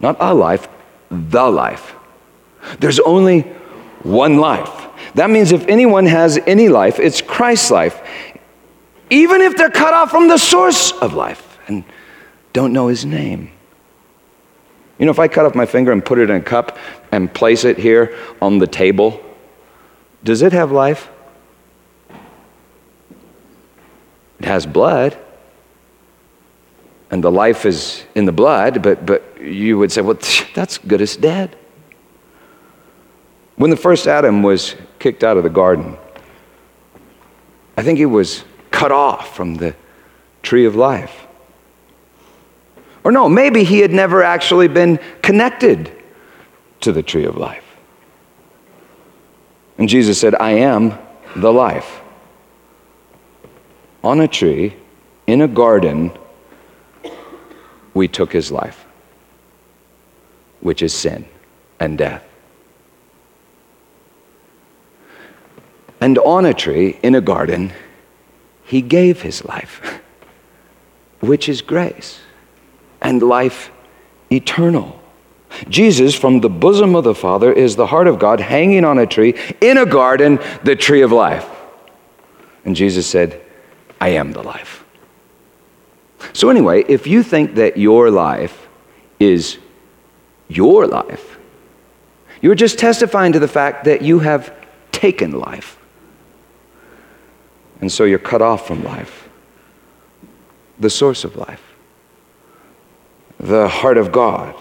[0.00, 0.68] Not a life,
[1.10, 1.94] the life.
[2.78, 3.42] There's only
[4.02, 4.86] one life.
[5.14, 8.00] That means if anyone has any life, it's Christ's life.
[9.10, 11.84] Even if they're cut off from the source of life and
[12.52, 13.50] don't know his name.
[14.98, 16.78] You know, if I cut off my finger and put it in a cup
[17.12, 19.22] and place it here on the table,
[20.24, 21.08] does it have life?
[24.38, 25.16] It has blood.
[27.10, 30.18] And the life is in the blood, but, but you would say, well,
[30.54, 31.56] that's good as dead.
[33.56, 35.96] When the first Adam was kicked out of the garden,
[37.76, 39.74] I think he was cut off from the
[40.42, 41.26] tree of life.
[43.04, 45.92] Or no, maybe he had never actually been connected
[46.80, 47.64] to the tree of life.
[49.78, 50.98] And Jesus said, I am
[51.34, 52.00] the life.
[54.02, 54.76] On a tree,
[55.26, 56.12] in a garden,
[57.96, 58.84] we took his life,
[60.60, 61.24] which is sin
[61.80, 62.22] and death.
[65.98, 67.72] And on a tree, in a garden,
[68.64, 70.02] he gave his life,
[71.20, 72.20] which is grace
[73.00, 73.70] and life
[74.30, 75.00] eternal.
[75.70, 79.06] Jesus, from the bosom of the Father, is the heart of God hanging on a
[79.06, 81.48] tree in a garden, the tree of life.
[82.66, 83.40] And Jesus said,
[84.00, 84.85] I am the life.
[86.36, 88.68] So, anyway, if you think that your life
[89.18, 89.56] is
[90.48, 91.38] your life,
[92.42, 94.54] you're just testifying to the fact that you have
[94.92, 95.78] taken life.
[97.80, 99.30] And so you're cut off from life,
[100.78, 101.62] the source of life,
[103.40, 104.54] the heart of God.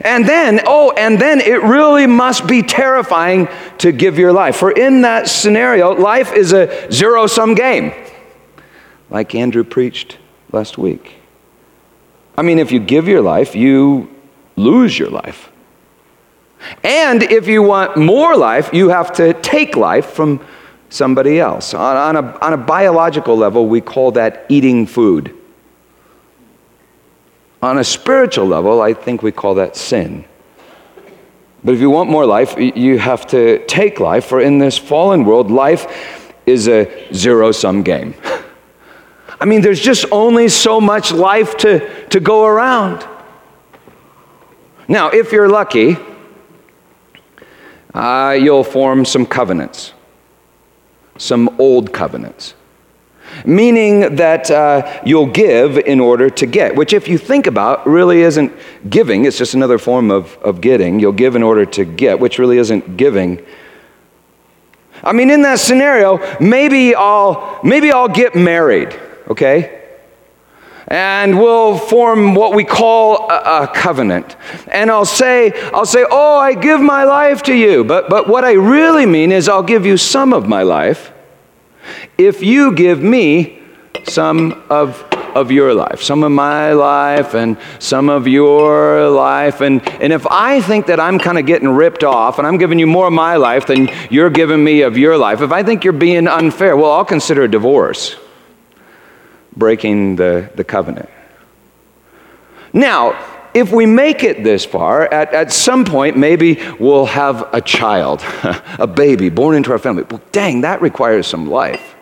[0.00, 4.56] And then, oh, and then it really must be terrifying to give your life.
[4.56, 7.92] For in that scenario, life is a zero sum game,
[9.14, 10.18] like Andrew preached
[10.50, 11.14] last week.
[12.36, 14.12] I mean, if you give your life, you
[14.56, 15.52] lose your life.
[16.82, 20.44] And if you want more life, you have to take life from
[20.88, 21.74] somebody else.
[21.74, 25.32] On, on, a, on a biological level, we call that eating food.
[27.62, 30.24] On a spiritual level, I think we call that sin.
[31.62, 35.24] But if you want more life, you have to take life, for in this fallen
[35.24, 38.16] world, life is a zero sum game.
[39.44, 43.06] I mean, there's just only so much life to, to go around.
[44.88, 45.98] Now, if you're lucky,
[47.92, 49.92] uh, you'll form some covenants,
[51.18, 52.54] some old covenants.
[53.44, 58.22] Meaning that uh, you'll give in order to get, which, if you think about, really
[58.22, 58.50] isn't
[58.88, 59.26] giving.
[59.26, 61.00] It's just another form of, of getting.
[61.00, 63.44] You'll give in order to get, which really isn't giving.
[65.02, 69.84] I mean, in that scenario, maybe I'll, maybe I'll get married, okay?
[70.88, 74.36] and we'll form what we call a, a, covenant.
[74.68, 77.84] And I'll say, I'll say, oh, I give my life to you.
[77.84, 81.12] But, but what I really mean is I'll give you some of my life
[82.18, 83.60] if you give me
[84.04, 85.02] some of,
[85.34, 89.60] of your life, some of my life and some of your life.
[89.62, 92.78] And, and if I think that I'm kind of getting ripped off and I'm giving
[92.78, 95.84] you more of my life than you're giving me of your life, if I think
[95.84, 98.16] you're being unfair, well, I'll consider a divorce
[99.56, 101.08] breaking the, the covenant.
[102.72, 103.16] Now,
[103.54, 108.22] if we make it this far, at, at some point, maybe we'll have a child,
[108.78, 110.02] a baby born into our family.
[110.10, 111.93] Well, dang, that requires some life.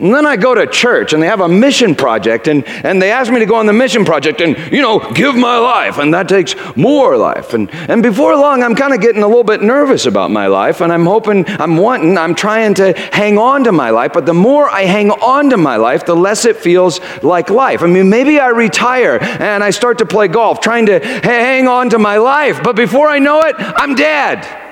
[0.00, 3.10] And then I go to church and they have a mission project and, and they
[3.10, 5.98] ask me to go on the mission project and, you know, give my life.
[5.98, 7.54] And that takes more life.
[7.54, 10.80] And, and before long, I'm kind of getting a little bit nervous about my life.
[10.80, 14.12] And I'm hoping, I'm wanting, I'm trying to hang on to my life.
[14.12, 17.82] But the more I hang on to my life, the less it feels like life.
[17.82, 21.90] I mean, maybe I retire and I start to play golf, trying to hang on
[21.90, 22.62] to my life.
[22.62, 24.63] But before I know it, I'm dead.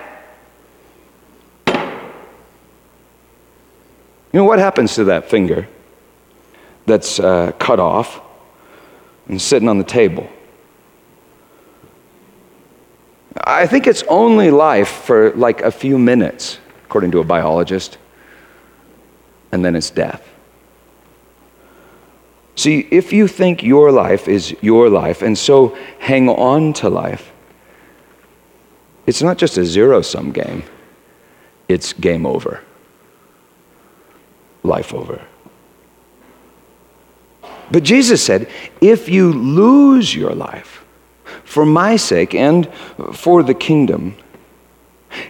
[4.33, 5.69] You know what happens to that finger
[6.87, 8.23] that's uh, cut off
[9.29, 10.29] and sitting on the table?
[13.45, 17.99] I think it's only life for like a few minutes, according to a biologist,
[19.53, 20.27] and then it's death.
[22.55, 27.33] See, if you think your life is your life, and so hang on to life,
[29.07, 30.63] it's not just a zero sum game,
[31.69, 32.63] it's game over
[34.63, 35.21] life over.
[37.71, 38.49] But Jesus said,
[38.81, 40.85] if you lose your life
[41.45, 42.69] for my sake and
[43.15, 44.17] for the kingdom,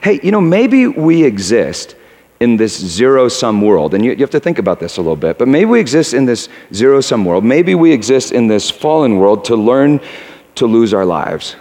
[0.03, 1.95] hey, you know, maybe we exist
[2.41, 3.95] in this zero sum world.
[3.95, 5.39] And you, you have to think about this a little bit.
[5.39, 7.45] But maybe we exist in this zero sum world.
[7.45, 10.01] Maybe we exist in this fallen world to learn
[10.57, 11.57] to lose our lives,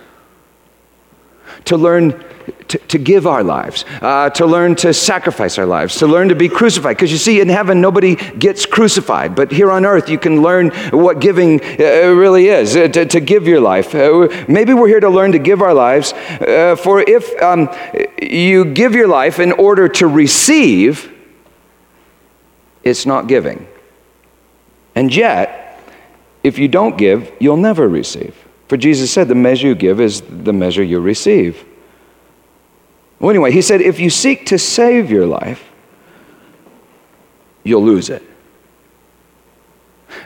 [1.65, 2.23] to learn
[2.71, 6.35] to, to give our lives, uh, to learn to sacrifice our lives, to learn to
[6.35, 6.95] be crucified.
[6.95, 9.35] Because you see, in heaven, nobody gets crucified.
[9.35, 13.19] But here on earth, you can learn what giving uh, really is uh, to, to
[13.19, 13.93] give your life.
[13.93, 16.13] Uh, maybe we're here to learn to give our lives.
[16.13, 17.69] Uh, for if um,
[18.21, 21.11] you give your life in order to receive,
[22.83, 23.67] it's not giving.
[24.95, 25.79] And yet,
[26.41, 28.35] if you don't give, you'll never receive.
[28.69, 31.65] For Jesus said, the measure you give is the measure you receive.
[33.21, 35.69] Well, anyway, he said, if you seek to save your life,
[37.63, 38.23] you'll lose it.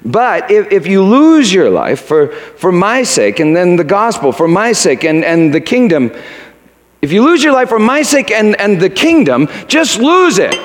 [0.06, 4.32] But if, if you lose your life for, for my sake, and then the gospel
[4.32, 6.10] for my sake, and, and the kingdom,
[7.02, 10.56] if you lose your life for my sake and, and the kingdom, just lose it.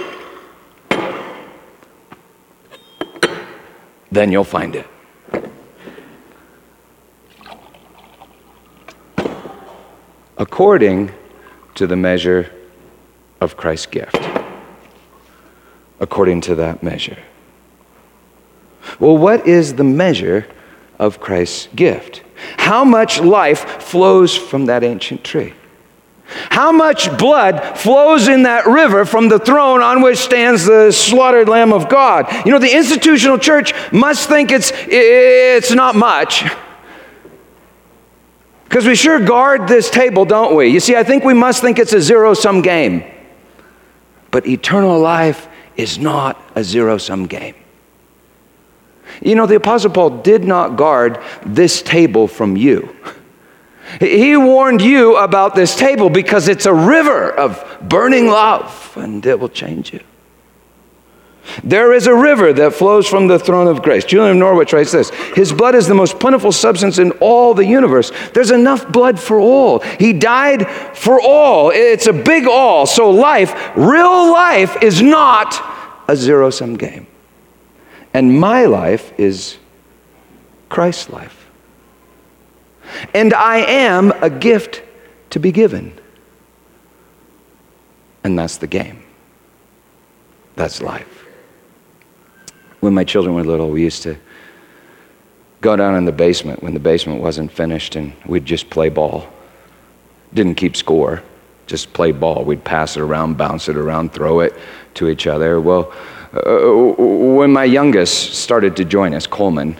[4.12, 4.86] Then you'll find it.
[10.38, 11.12] According
[11.80, 12.52] to the measure
[13.40, 14.20] of Christ's gift.
[15.98, 17.16] According to that measure.
[18.98, 20.46] Well, what is the measure
[20.98, 22.22] of Christ's gift?
[22.58, 25.54] How much life flows from that ancient tree?
[26.50, 31.48] How much blood flows in that river from the throne on which stands the slaughtered
[31.48, 32.30] Lamb of God?
[32.44, 36.44] You know, the institutional church must think it's, it's not much.
[38.70, 40.68] Because we sure guard this table, don't we?
[40.68, 43.02] You see, I think we must think it's a zero sum game.
[44.30, 47.56] But eternal life is not a zero sum game.
[49.20, 52.94] You know, the Apostle Paul did not guard this table from you.
[53.98, 59.40] He warned you about this table because it's a river of burning love and it
[59.40, 60.00] will change you.
[61.62, 64.04] There is a river that flows from the throne of grace.
[64.04, 67.64] Julian of Norwich writes this His blood is the most plentiful substance in all the
[67.64, 68.12] universe.
[68.32, 69.80] There's enough blood for all.
[69.80, 71.70] He died for all.
[71.70, 72.86] It's a big all.
[72.86, 75.62] So, life, real life, is not
[76.08, 77.06] a zero sum game.
[78.12, 79.58] And my life is
[80.68, 81.48] Christ's life.
[83.14, 84.82] And I am a gift
[85.30, 85.98] to be given.
[88.24, 89.02] And that's the game.
[90.56, 91.26] That's life.
[92.80, 94.16] When my children were little, we used to
[95.60, 99.28] go down in the basement when the basement wasn't finished and we'd just play ball.
[100.32, 101.22] Didn't keep score,
[101.66, 102.44] just play ball.
[102.44, 104.54] We'd pass it around, bounce it around, throw it
[104.94, 105.60] to each other.
[105.60, 105.92] Well,
[106.32, 109.76] uh, when my youngest started to join us, Coleman,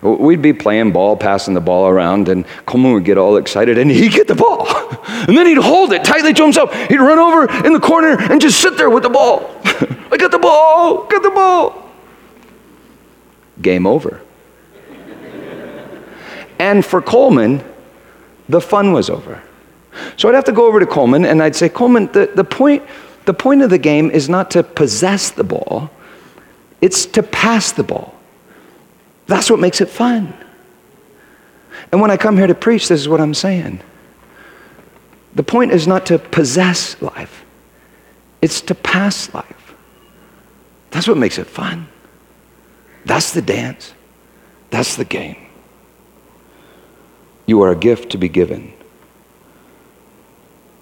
[0.00, 3.90] we'd be playing ball, passing the ball around, and Coleman would get all excited and
[3.90, 4.66] he'd get the ball.
[5.20, 6.74] And then he'd hold it tightly to himself.
[6.88, 9.50] He'd run over in the corner and just sit there with the ball.
[10.10, 11.89] I got the ball, got the ball.
[13.60, 14.20] Game over.
[16.58, 17.62] and for Coleman,
[18.48, 19.42] the fun was over.
[20.16, 22.82] So I'd have to go over to Coleman and I'd say, Coleman, the, the, point,
[23.26, 25.90] the point of the game is not to possess the ball,
[26.80, 28.14] it's to pass the ball.
[29.26, 30.34] That's what makes it fun.
[31.92, 33.80] And when I come here to preach, this is what I'm saying.
[35.34, 37.44] The point is not to possess life,
[38.42, 39.74] it's to pass life.
[40.90, 41.86] That's what makes it fun.
[43.04, 43.94] That's the dance.
[44.70, 45.36] That's the game.
[47.46, 48.72] You are a gift to be given.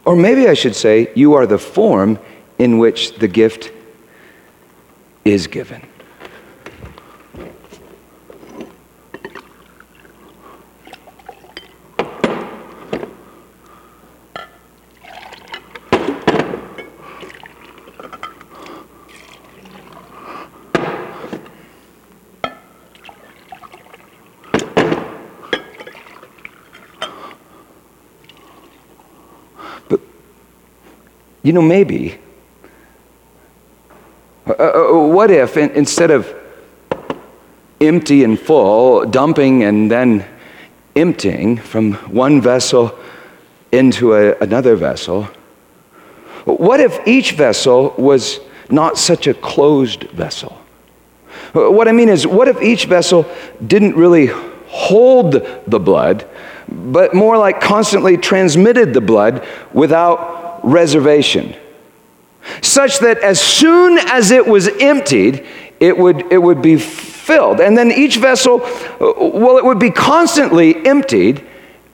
[0.05, 2.19] Or maybe I should say, you are the form
[2.59, 3.73] in which the gift
[5.25, 5.88] is given.
[31.49, 32.19] You know, maybe.
[34.47, 36.31] Uh, uh, what if in, instead of
[37.81, 40.27] empty and full, dumping and then
[40.95, 42.95] emptying from one vessel
[43.73, 45.27] into a, another vessel,
[46.45, 50.53] what if each vessel was not such a closed vessel?
[51.55, 53.25] Uh, What I mean is, what if each vessel
[53.67, 54.27] didn't really
[54.67, 55.33] hold
[55.67, 56.29] the blood,
[56.69, 61.55] but more like constantly transmitted the blood without reservation?
[62.63, 65.47] Such that as soon as it was emptied,
[65.81, 67.61] it would, it would be filled.
[67.61, 71.45] And then each vessel, uh, well, it would be constantly emptied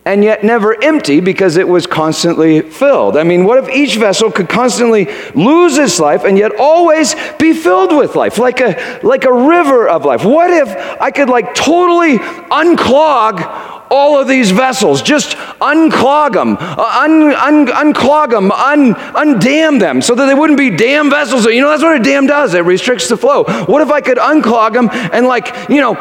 [0.07, 3.17] and yet never empty because it was constantly filled.
[3.17, 7.55] I mean, what if each vessel could constantly lose its life and yet always be
[7.55, 10.25] filled with life, like a, like a river of life?
[10.25, 10.69] What if
[11.01, 17.67] I could like totally unclog all of these vessels, just unclog them, uh, un, un,
[17.69, 21.47] unclog them, un, undam them so that they wouldn't be dam vessels.
[21.47, 23.45] You know, that's what a dam does, it restricts the flow.
[23.67, 25.95] What if I could unclog them and, like, you know,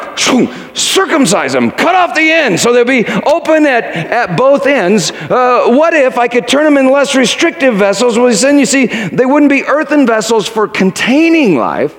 [0.74, 5.12] circumcise them, cut off the end so they'll be open at, at both ends?
[5.12, 8.18] Uh, what if I could turn them in less restrictive vessels?
[8.18, 11.94] Well, then you see, they wouldn't be earthen vessels for containing life,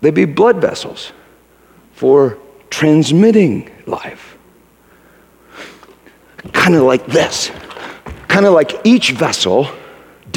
[0.00, 1.12] they'd be blood vessels
[1.92, 2.38] for
[2.70, 4.36] transmitting life.
[6.52, 7.50] Kind of like this.
[8.28, 9.68] Kind of like each vessel,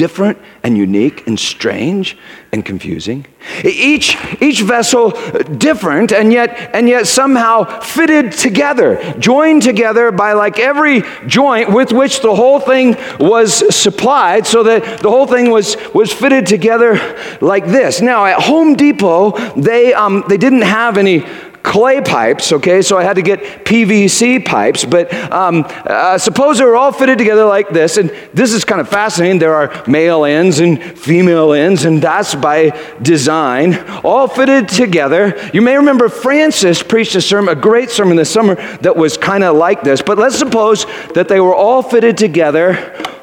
[0.00, 2.16] different and unique and strange
[2.52, 3.26] and confusing.
[3.62, 5.10] Each, each vessel
[5.58, 11.92] different and yet, and yet somehow fitted together, joined together by like every joint with
[11.92, 16.98] which the whole thing was supplied so that the whole thing was, was fitted together
[17.42, 18.00] like this.
[18.00, 21.26] Now at Home Depot, they, um, they didn't have any
[21.62, 22.82] clay pipes, okay?
[22.82, 24.84] So I had to get PVC pipes.
[24.84, 27.96] But um, uh, suppose they were all fitted together like this.
[27.96, 29.38] And this is kind of fascinating.
[29.38, 32.70] There are male ends and female ends, and that's by
[33.02, 35.50] design, all fitted together.
[35.52, 39.44] You may remember Francis preached a sermon, a great sermon this summer that was kind
[39.44, 40.02] of like this.
[40.02, 42.74] But let's suppose that they were all fitted together,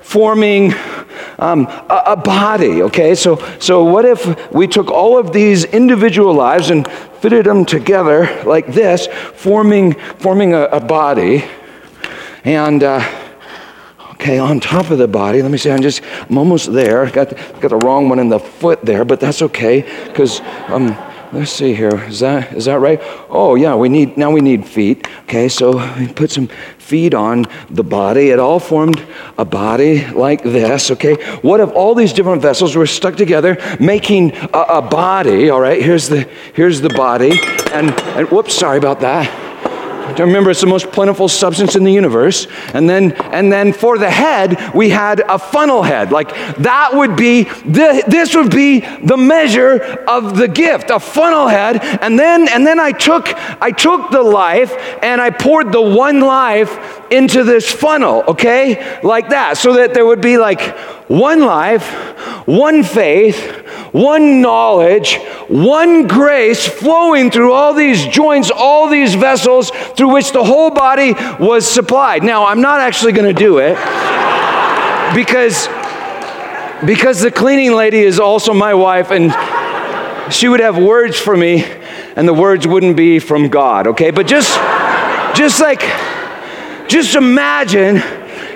[0.02, 0.74] forming
[1.40, 3.16] um, a, a, body, okay?
[3.16, 6.88] So, so what if we took all of these individual lives and
[7.22, 11.44] fitted them together like this, forming, forming a, a body?
[12.44, 13.02] And, uh,
[14.12, 17.10] okay, on top of the body, let me see, I'm just, I'm almost there.
[17.10, 20.98] Got, got the wrong one in the foot there, but that's okay, because, um,
[21.34, 21.96] let's see here.
[22.06, 23.00] Is that is that right?
[23.30, 25.08] Oh yeah, we need now we need feet.
[25.24, 26.48] Okay, so we put some
[26.78, 28.30] feet on the body.
[28.30, 29.06] It all formed
[29.38, 30.92] a body like this.
[30.92, 35.50] Okay, what if all these different vessels were stuck together, making a, a body?
[35.50, 36.22] All right, here's the
[36.54, 37.40] here's the body,
[37.72, 39.47] and, and whoops, sorry about that.
[40.18, 42.48] Remember, it's the most plentiful substance in the universe.
[42.74, 46.12] And then, and then for the head, we had a funnel head.
[46.12, 51.48] Like that would be the, this would be the measure of the gift, a funnel
[51.48, 51.84] head.
[52.02, 53.28] And then, and then I took,
[53.62, 58.24] I took the life and I poured the one life into this funnel.
[58.28, 60.78] Okay, like that, so that there would be like
[61.10, 61.88] one life,
[62.48, 65.18] one faith, one knowledge,
[65.48, 71.14] one grace flowing through all these joints, all these vessels through which the whole body
[71.40, 72.24] was supplied.
[72.24, 73.76] Now, I'm not actually going to do it
[75.16, 75.68] because
[76.86, 79.34] because the cleaning lady is also my wife and
[80.32, 81.64] she would have words for me
[82.16, 84.12] and the words wouldn't be from God, okay?
[84.12, 84.56] But just
[85.36, 85.82] just like
[86.88, 87.98] just imagine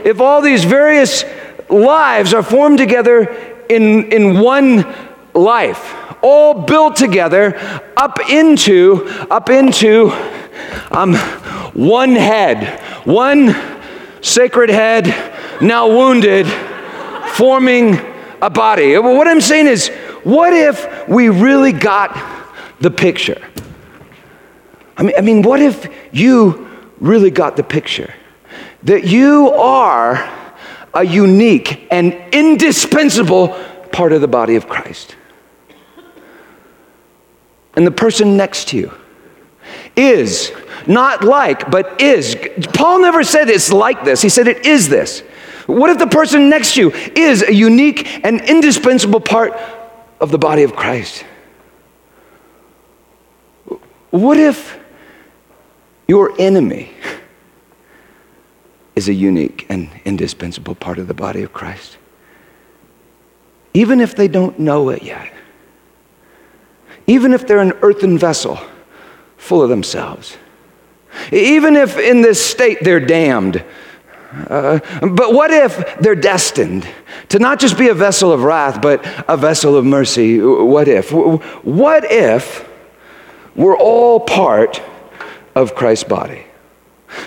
[0.05, 1.23] if all these various
[1.69, 3.23] lives are formed together
[3.69, 4.83] in, in one
[5.33, 7.55] life, all built together
[7.97, 10.11] up into, up into
[10.91, 11.15] um,
[11.73, 13.55] one head, one
[14.21, 15.07] sacred head,
[15.61, 16.47] now wounded,
[17.33, 17.99] forming
[18.41, 18.97] a body.
[18.97, 19.89] What I'm saying is,
[20.23, 22.15] what if we really got
[22.79, 23.41] the picture?
[24.97, 26.67] I mean, I mean, what if you
[26.99, 28.13] really got the picture?
[28.83, 30.29] That you are
[30.93, 33.49] a unique and indispensable
[33.91, 35.15] part of the body of Christ.
[37.75, 38.91] And the person next to you
[39.95, 40.51] is
[40.87, 42.35] not like, but is.
[42.73, 45.21] Paul never said it's like this, he said it is this.
[45.67, 49.53] What if the person next to you is a unique and indispensable part
[50.19, 51.23] of the body of Christ?
[54.09, 54.77] What if
[56.07, 56.91] your enemy
[58.95, 61.97] is a unique and indispensable part of the body of Christ?
[63.73, 65.31] Even if they don't know it yet
[67.11, 68.57] even if they're an earthen vessel
[69.35, 70.37] full of themselves.
[71.33, 73.65] Even if in this state they're damned.
[74.47, 76.87] Uh, but what if they're destined
[77.27, 80.39] to not just be a vessel of wrath, but a vessel of mercy?
[80.39, 81.11] What if?
[81.11, 82.69] What if
[83.57, 84.81] we're all part
[85.53, 86.45] of Christ's body?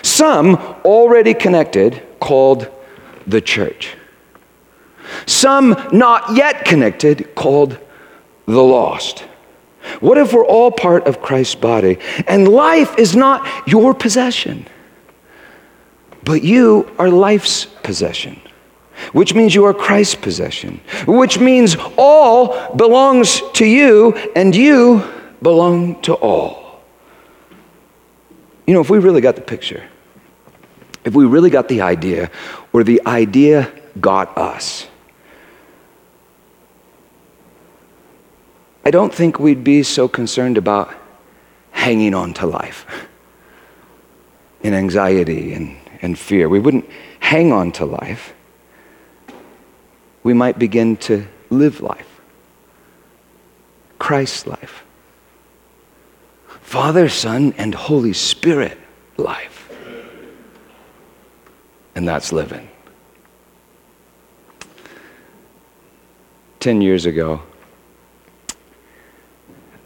[0.01, 2.71] Some already connected, called
[3.27, 3.95] the church.
[5.27, 7.77] Some not yet connected, called
[8.47, 9.25] the lost.
[9.99, 14.65] What if we're all part of Christ's body and life is not your possession,
[16.23, 18.39] but you are life's possession?
[19.11, 25.03] Which means you are Christ's possession, which means all belongs to you and you
[25.41, 26.81] belong to all.
[28.65, 29.83] You know, if we really got the picture,
[31.03, 32.31] if we really got the idea,
[32.73, 34.87] or the idea got us,
[38.85, 40.93] I don't think we'd be so concerned about
[41.71, 42.85] hanging on to life
[44.61, 46.47] in anxiety and, and fear.
[46.47, 46.87] We wouldn't
[47.19, 48.33] hang on to life.
[50.21, 52.21] We might begin to live life,
[53.97, 54.83] Christ's life.
[56.61, 58.77] Father, Son, and Holy Spirit
[59.17, 59.71] life.
[61.95, 62.69] And that's living.
[66.59, 67.41] Ten years ago,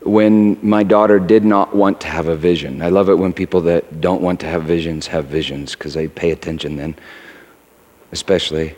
[0.04, 2.82] when my daughter did not want to have a vision.
[2.82, 6.08] I love it when people that don't want to have visions have visions because they
[6.08, 6.95] pay attention then,
[8.12, 8.76] especially.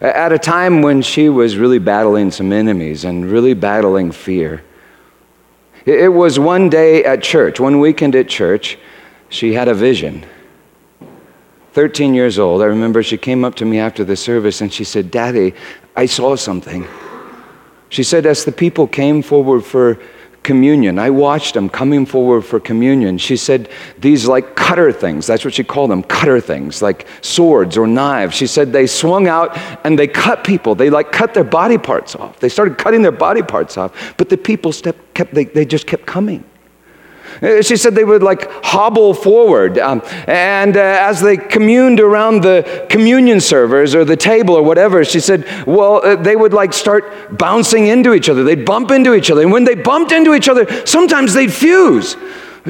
[0.00, 4.64] At a time when she was really battling some enemies and really battling fear.
[5.84, 8.78] It was one day at church, one weekend at church,
[9.28, 10.24] she had a vision.
[11.72, 14.84] 13 years old, I remember she came up to me after the service and she
[14.84, 15.54] said, Daddy,
[15.94, 16.86] I saw something.
[17.90, 19.98] She said, as the people came forward for
[20.42, 23.18] communion, I watched them coming forward for communion.
[23.18, 23.68] She said,
[23.98, 28.34] these like cutter things, that's what she called them, cutter things, like swords or knives.
[28.34, 30.74] She said they swung out and they cut people.
[30.74, 32.40] They like cut their body parts off.
[32.40, 36.06] They started cutting their body parts off, but the people kept, they, they just kept
[36.06, 36.44] coming.
[37.42, 39.78] Uh, She said they would like hobble forward.
[39.78, 45.04] Um, and uh, as they communed around the communion servers or the table or whatever,
[45.04, 48.44] she said, well, uh, they would like start bouncing into each other.
[48.44, 49.42] They'd bump into each other.
[49.42, 52.16] And when they bumped into each other, sometimes they'd fuse.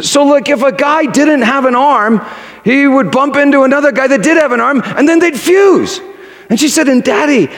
[0.00, 2.24] So, like, if a guy didn't have an arm,
[2.64, 6.00] he would bump into another guy that did have an arm, and then they'd fuse.
[6.48, 7.48] And she said, And daddy,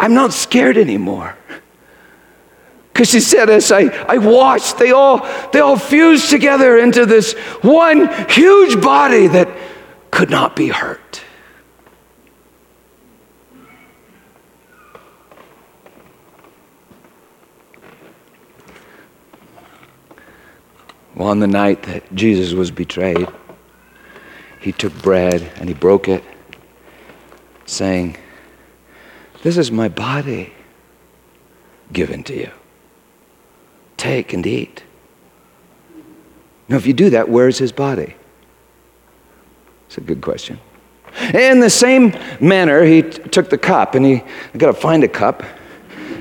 [0.00, 1.36] I'm not scared anymore.
[3.00, 7.32] Because she said, as I, I watched, they all, they all fused together into this
[7.62, 9.48] one huge body that
[10.10, 11.22] could not be hurt.
[21.14, 23.28] Well, on the night that Jesus was betrayed,
[24.60, 26.22] he took bread and he broke it,
[27.64, 28.18] saying,
[29.42, 30.52] This is my body
[31.94, 32.50] given to you.
[34.00, 34.82] Take and eat.
[36.70, 38.14] Now, if you do that, where's his body?
[39.86, 40.58] It's a good question.
[41.34, 44.22] In the same manner, he t- took the cup and he,
[44.56, 45.42] got to find a cup.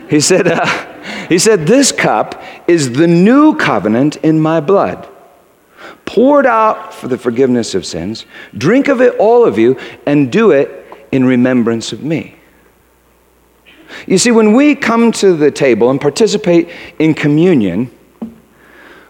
[0.10, 0.66] He said, uh,
[1.30, 5.08] he said, This cup is the new covenant in my blood,
[6.04, 8.26] poured out for the forgiveness of sins.
[8.58, 12.39] Drink of it, all of you, and do it in remembrance of me.
[14.08, 16.70] You see, when we come to the table and participate
[17.00, 17.92] in communion,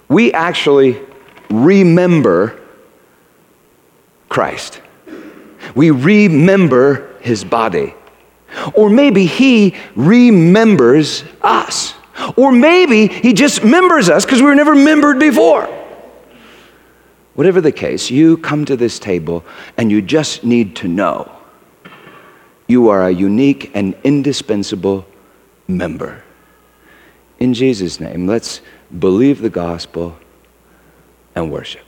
[0.08, 1.00] we actually
[1.50, 2.60] remember
[4.30, 4.82] Christ.
[5.76, 7.94] We remember his body.
[8.74, 11.94] Or maybe he remembers us.
[12.36, 15.66] Or maybe he just members us because we were never membered before.
[17.36, 19.46] Whatever the case, you come to this table
[19.78, 21.39] and you just need to know
[22.70, 25.06] you are a unique and indispensable
[25.68, 26.24] member.
[27.40, 28.62] In Jesus' name, let's
[28.98, 30.18] believe the gospel
[31.36, 31.86] and worship.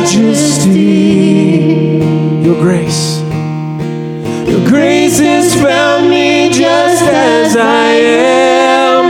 [0.00, 0.80] majesty,
[2.42, 3.20] your grace.
[4.48, 9.04] Your grace has found me just as I am.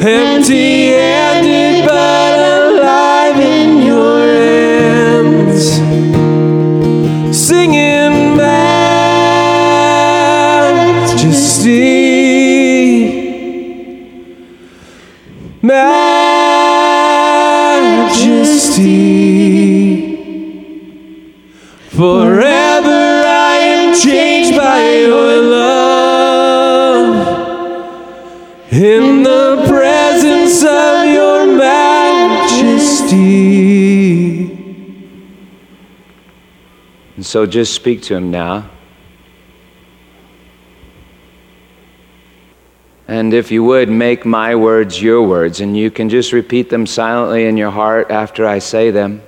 [0.00, 1.63] Empty handed,
[15.64, 16.04] majesty.
[21.88, 25.84] Forever I am changed by your love.
[28.72, 33.14] In the presence of your majesty.
[37.16, 38.70] And so just speak to him now.
[43.14, 46.84] And if you would, make my words your words, and you can just repeat them
[46.84, 49.22] silently in your heart after I say them.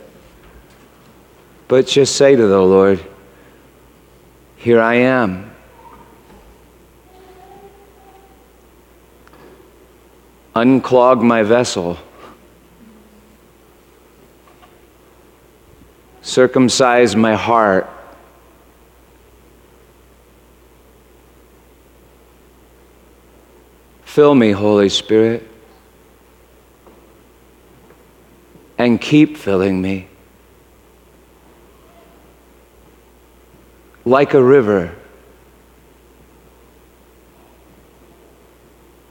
[1.69, 2.99] But just say to the Lord,
[4.57, 5.53] Here I am.
[10.57, 11.97] Unclog my vessel.
[16.23, 17.89] Circumcise my heart.
[24.17, 25.47] Fill me, Holy Spirit,
[28.79, 30.09] and keep filling me
[34.07, 34.95] like a river.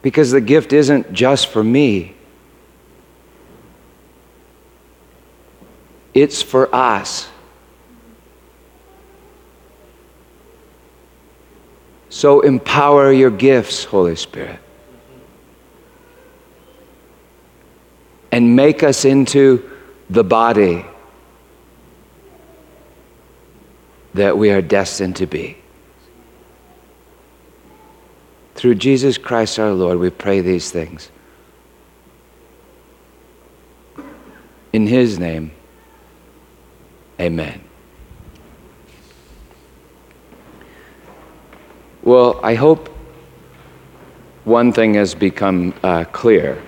[0.02, 2.16] Because the gift isn't just for me,
[6.16, 7.30] it's for us.
[12.10, 14.62] So empower your gifts, Holy Spirit.
[18.36, 19.64] And make us into
[20.10, 20.84] the body
[24.14, 25.58] that we are destined to be.
[28.56, 31.12] Through Jesus Christ our Lord, we pray these things.
[34.74, 35.52] In His name,
[37.18, 37.64] amen.
[42.04, 42.90] Well, I hope
[44.44, 46.62] one thing has become uh, clear,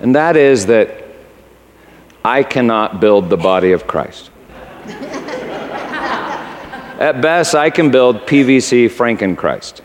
[0.00, 1.04] and that is that
[2.24, 4.30] I cannot build the body of Christ.
[7.00, 9.80] At best, I can build PVC Frankenchrist.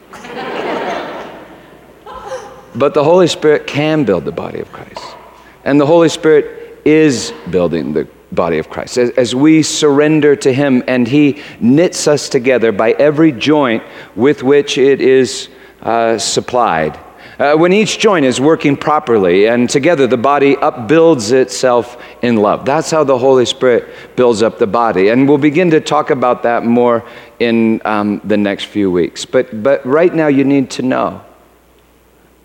[2.76, 5.16] But the Holy Spirit can build the body of Christ.
[5.63, 8.97] And the Holy Spirit is building the body of Christ.
[8.97, 13.84] As, as we surrender to Him and He knits us together by every joint
[14.16, 15.47] with which it is
[15.82, 16.99] uh, supplied.
[17.38, 22.63] Uh, when each joint is working properly and together the body upbuilds itself in love.
[22.63, 25.09] That's how the Holy Spirit builds up the body.
[25.09, 27.03] And we'll begin to talk about that more
[27.39, 29.25] in um, the next few weeks.
[29.25, 31.25] But, but right now, you need to know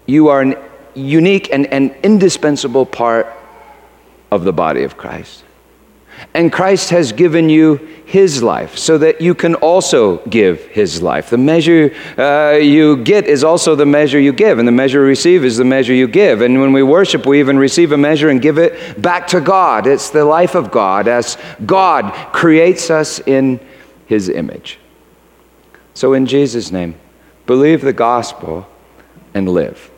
[0.06, 3.28] you are a unique and, and indispensable part
[4.32, 5.44] of the body of Christ.
[6.34, 11.30] And Christ has given you his life so that you can also give his life.
[11.30, 15.06] The measure uh, you get is also the measure you give, and the measure you
[15.06, 16.40] receive is the measure you give.
[16.40, 19.86] And when we worship, we even receive a measure and give it back to God.
[19.86, 23.60] It's the life of God as God creates us in
[24.06, 24.78] his image.
[25.94, 26.96] So, in Jesus' name,
[27.46, 28.66] believe the gospel
[29.34, 29.90] and live.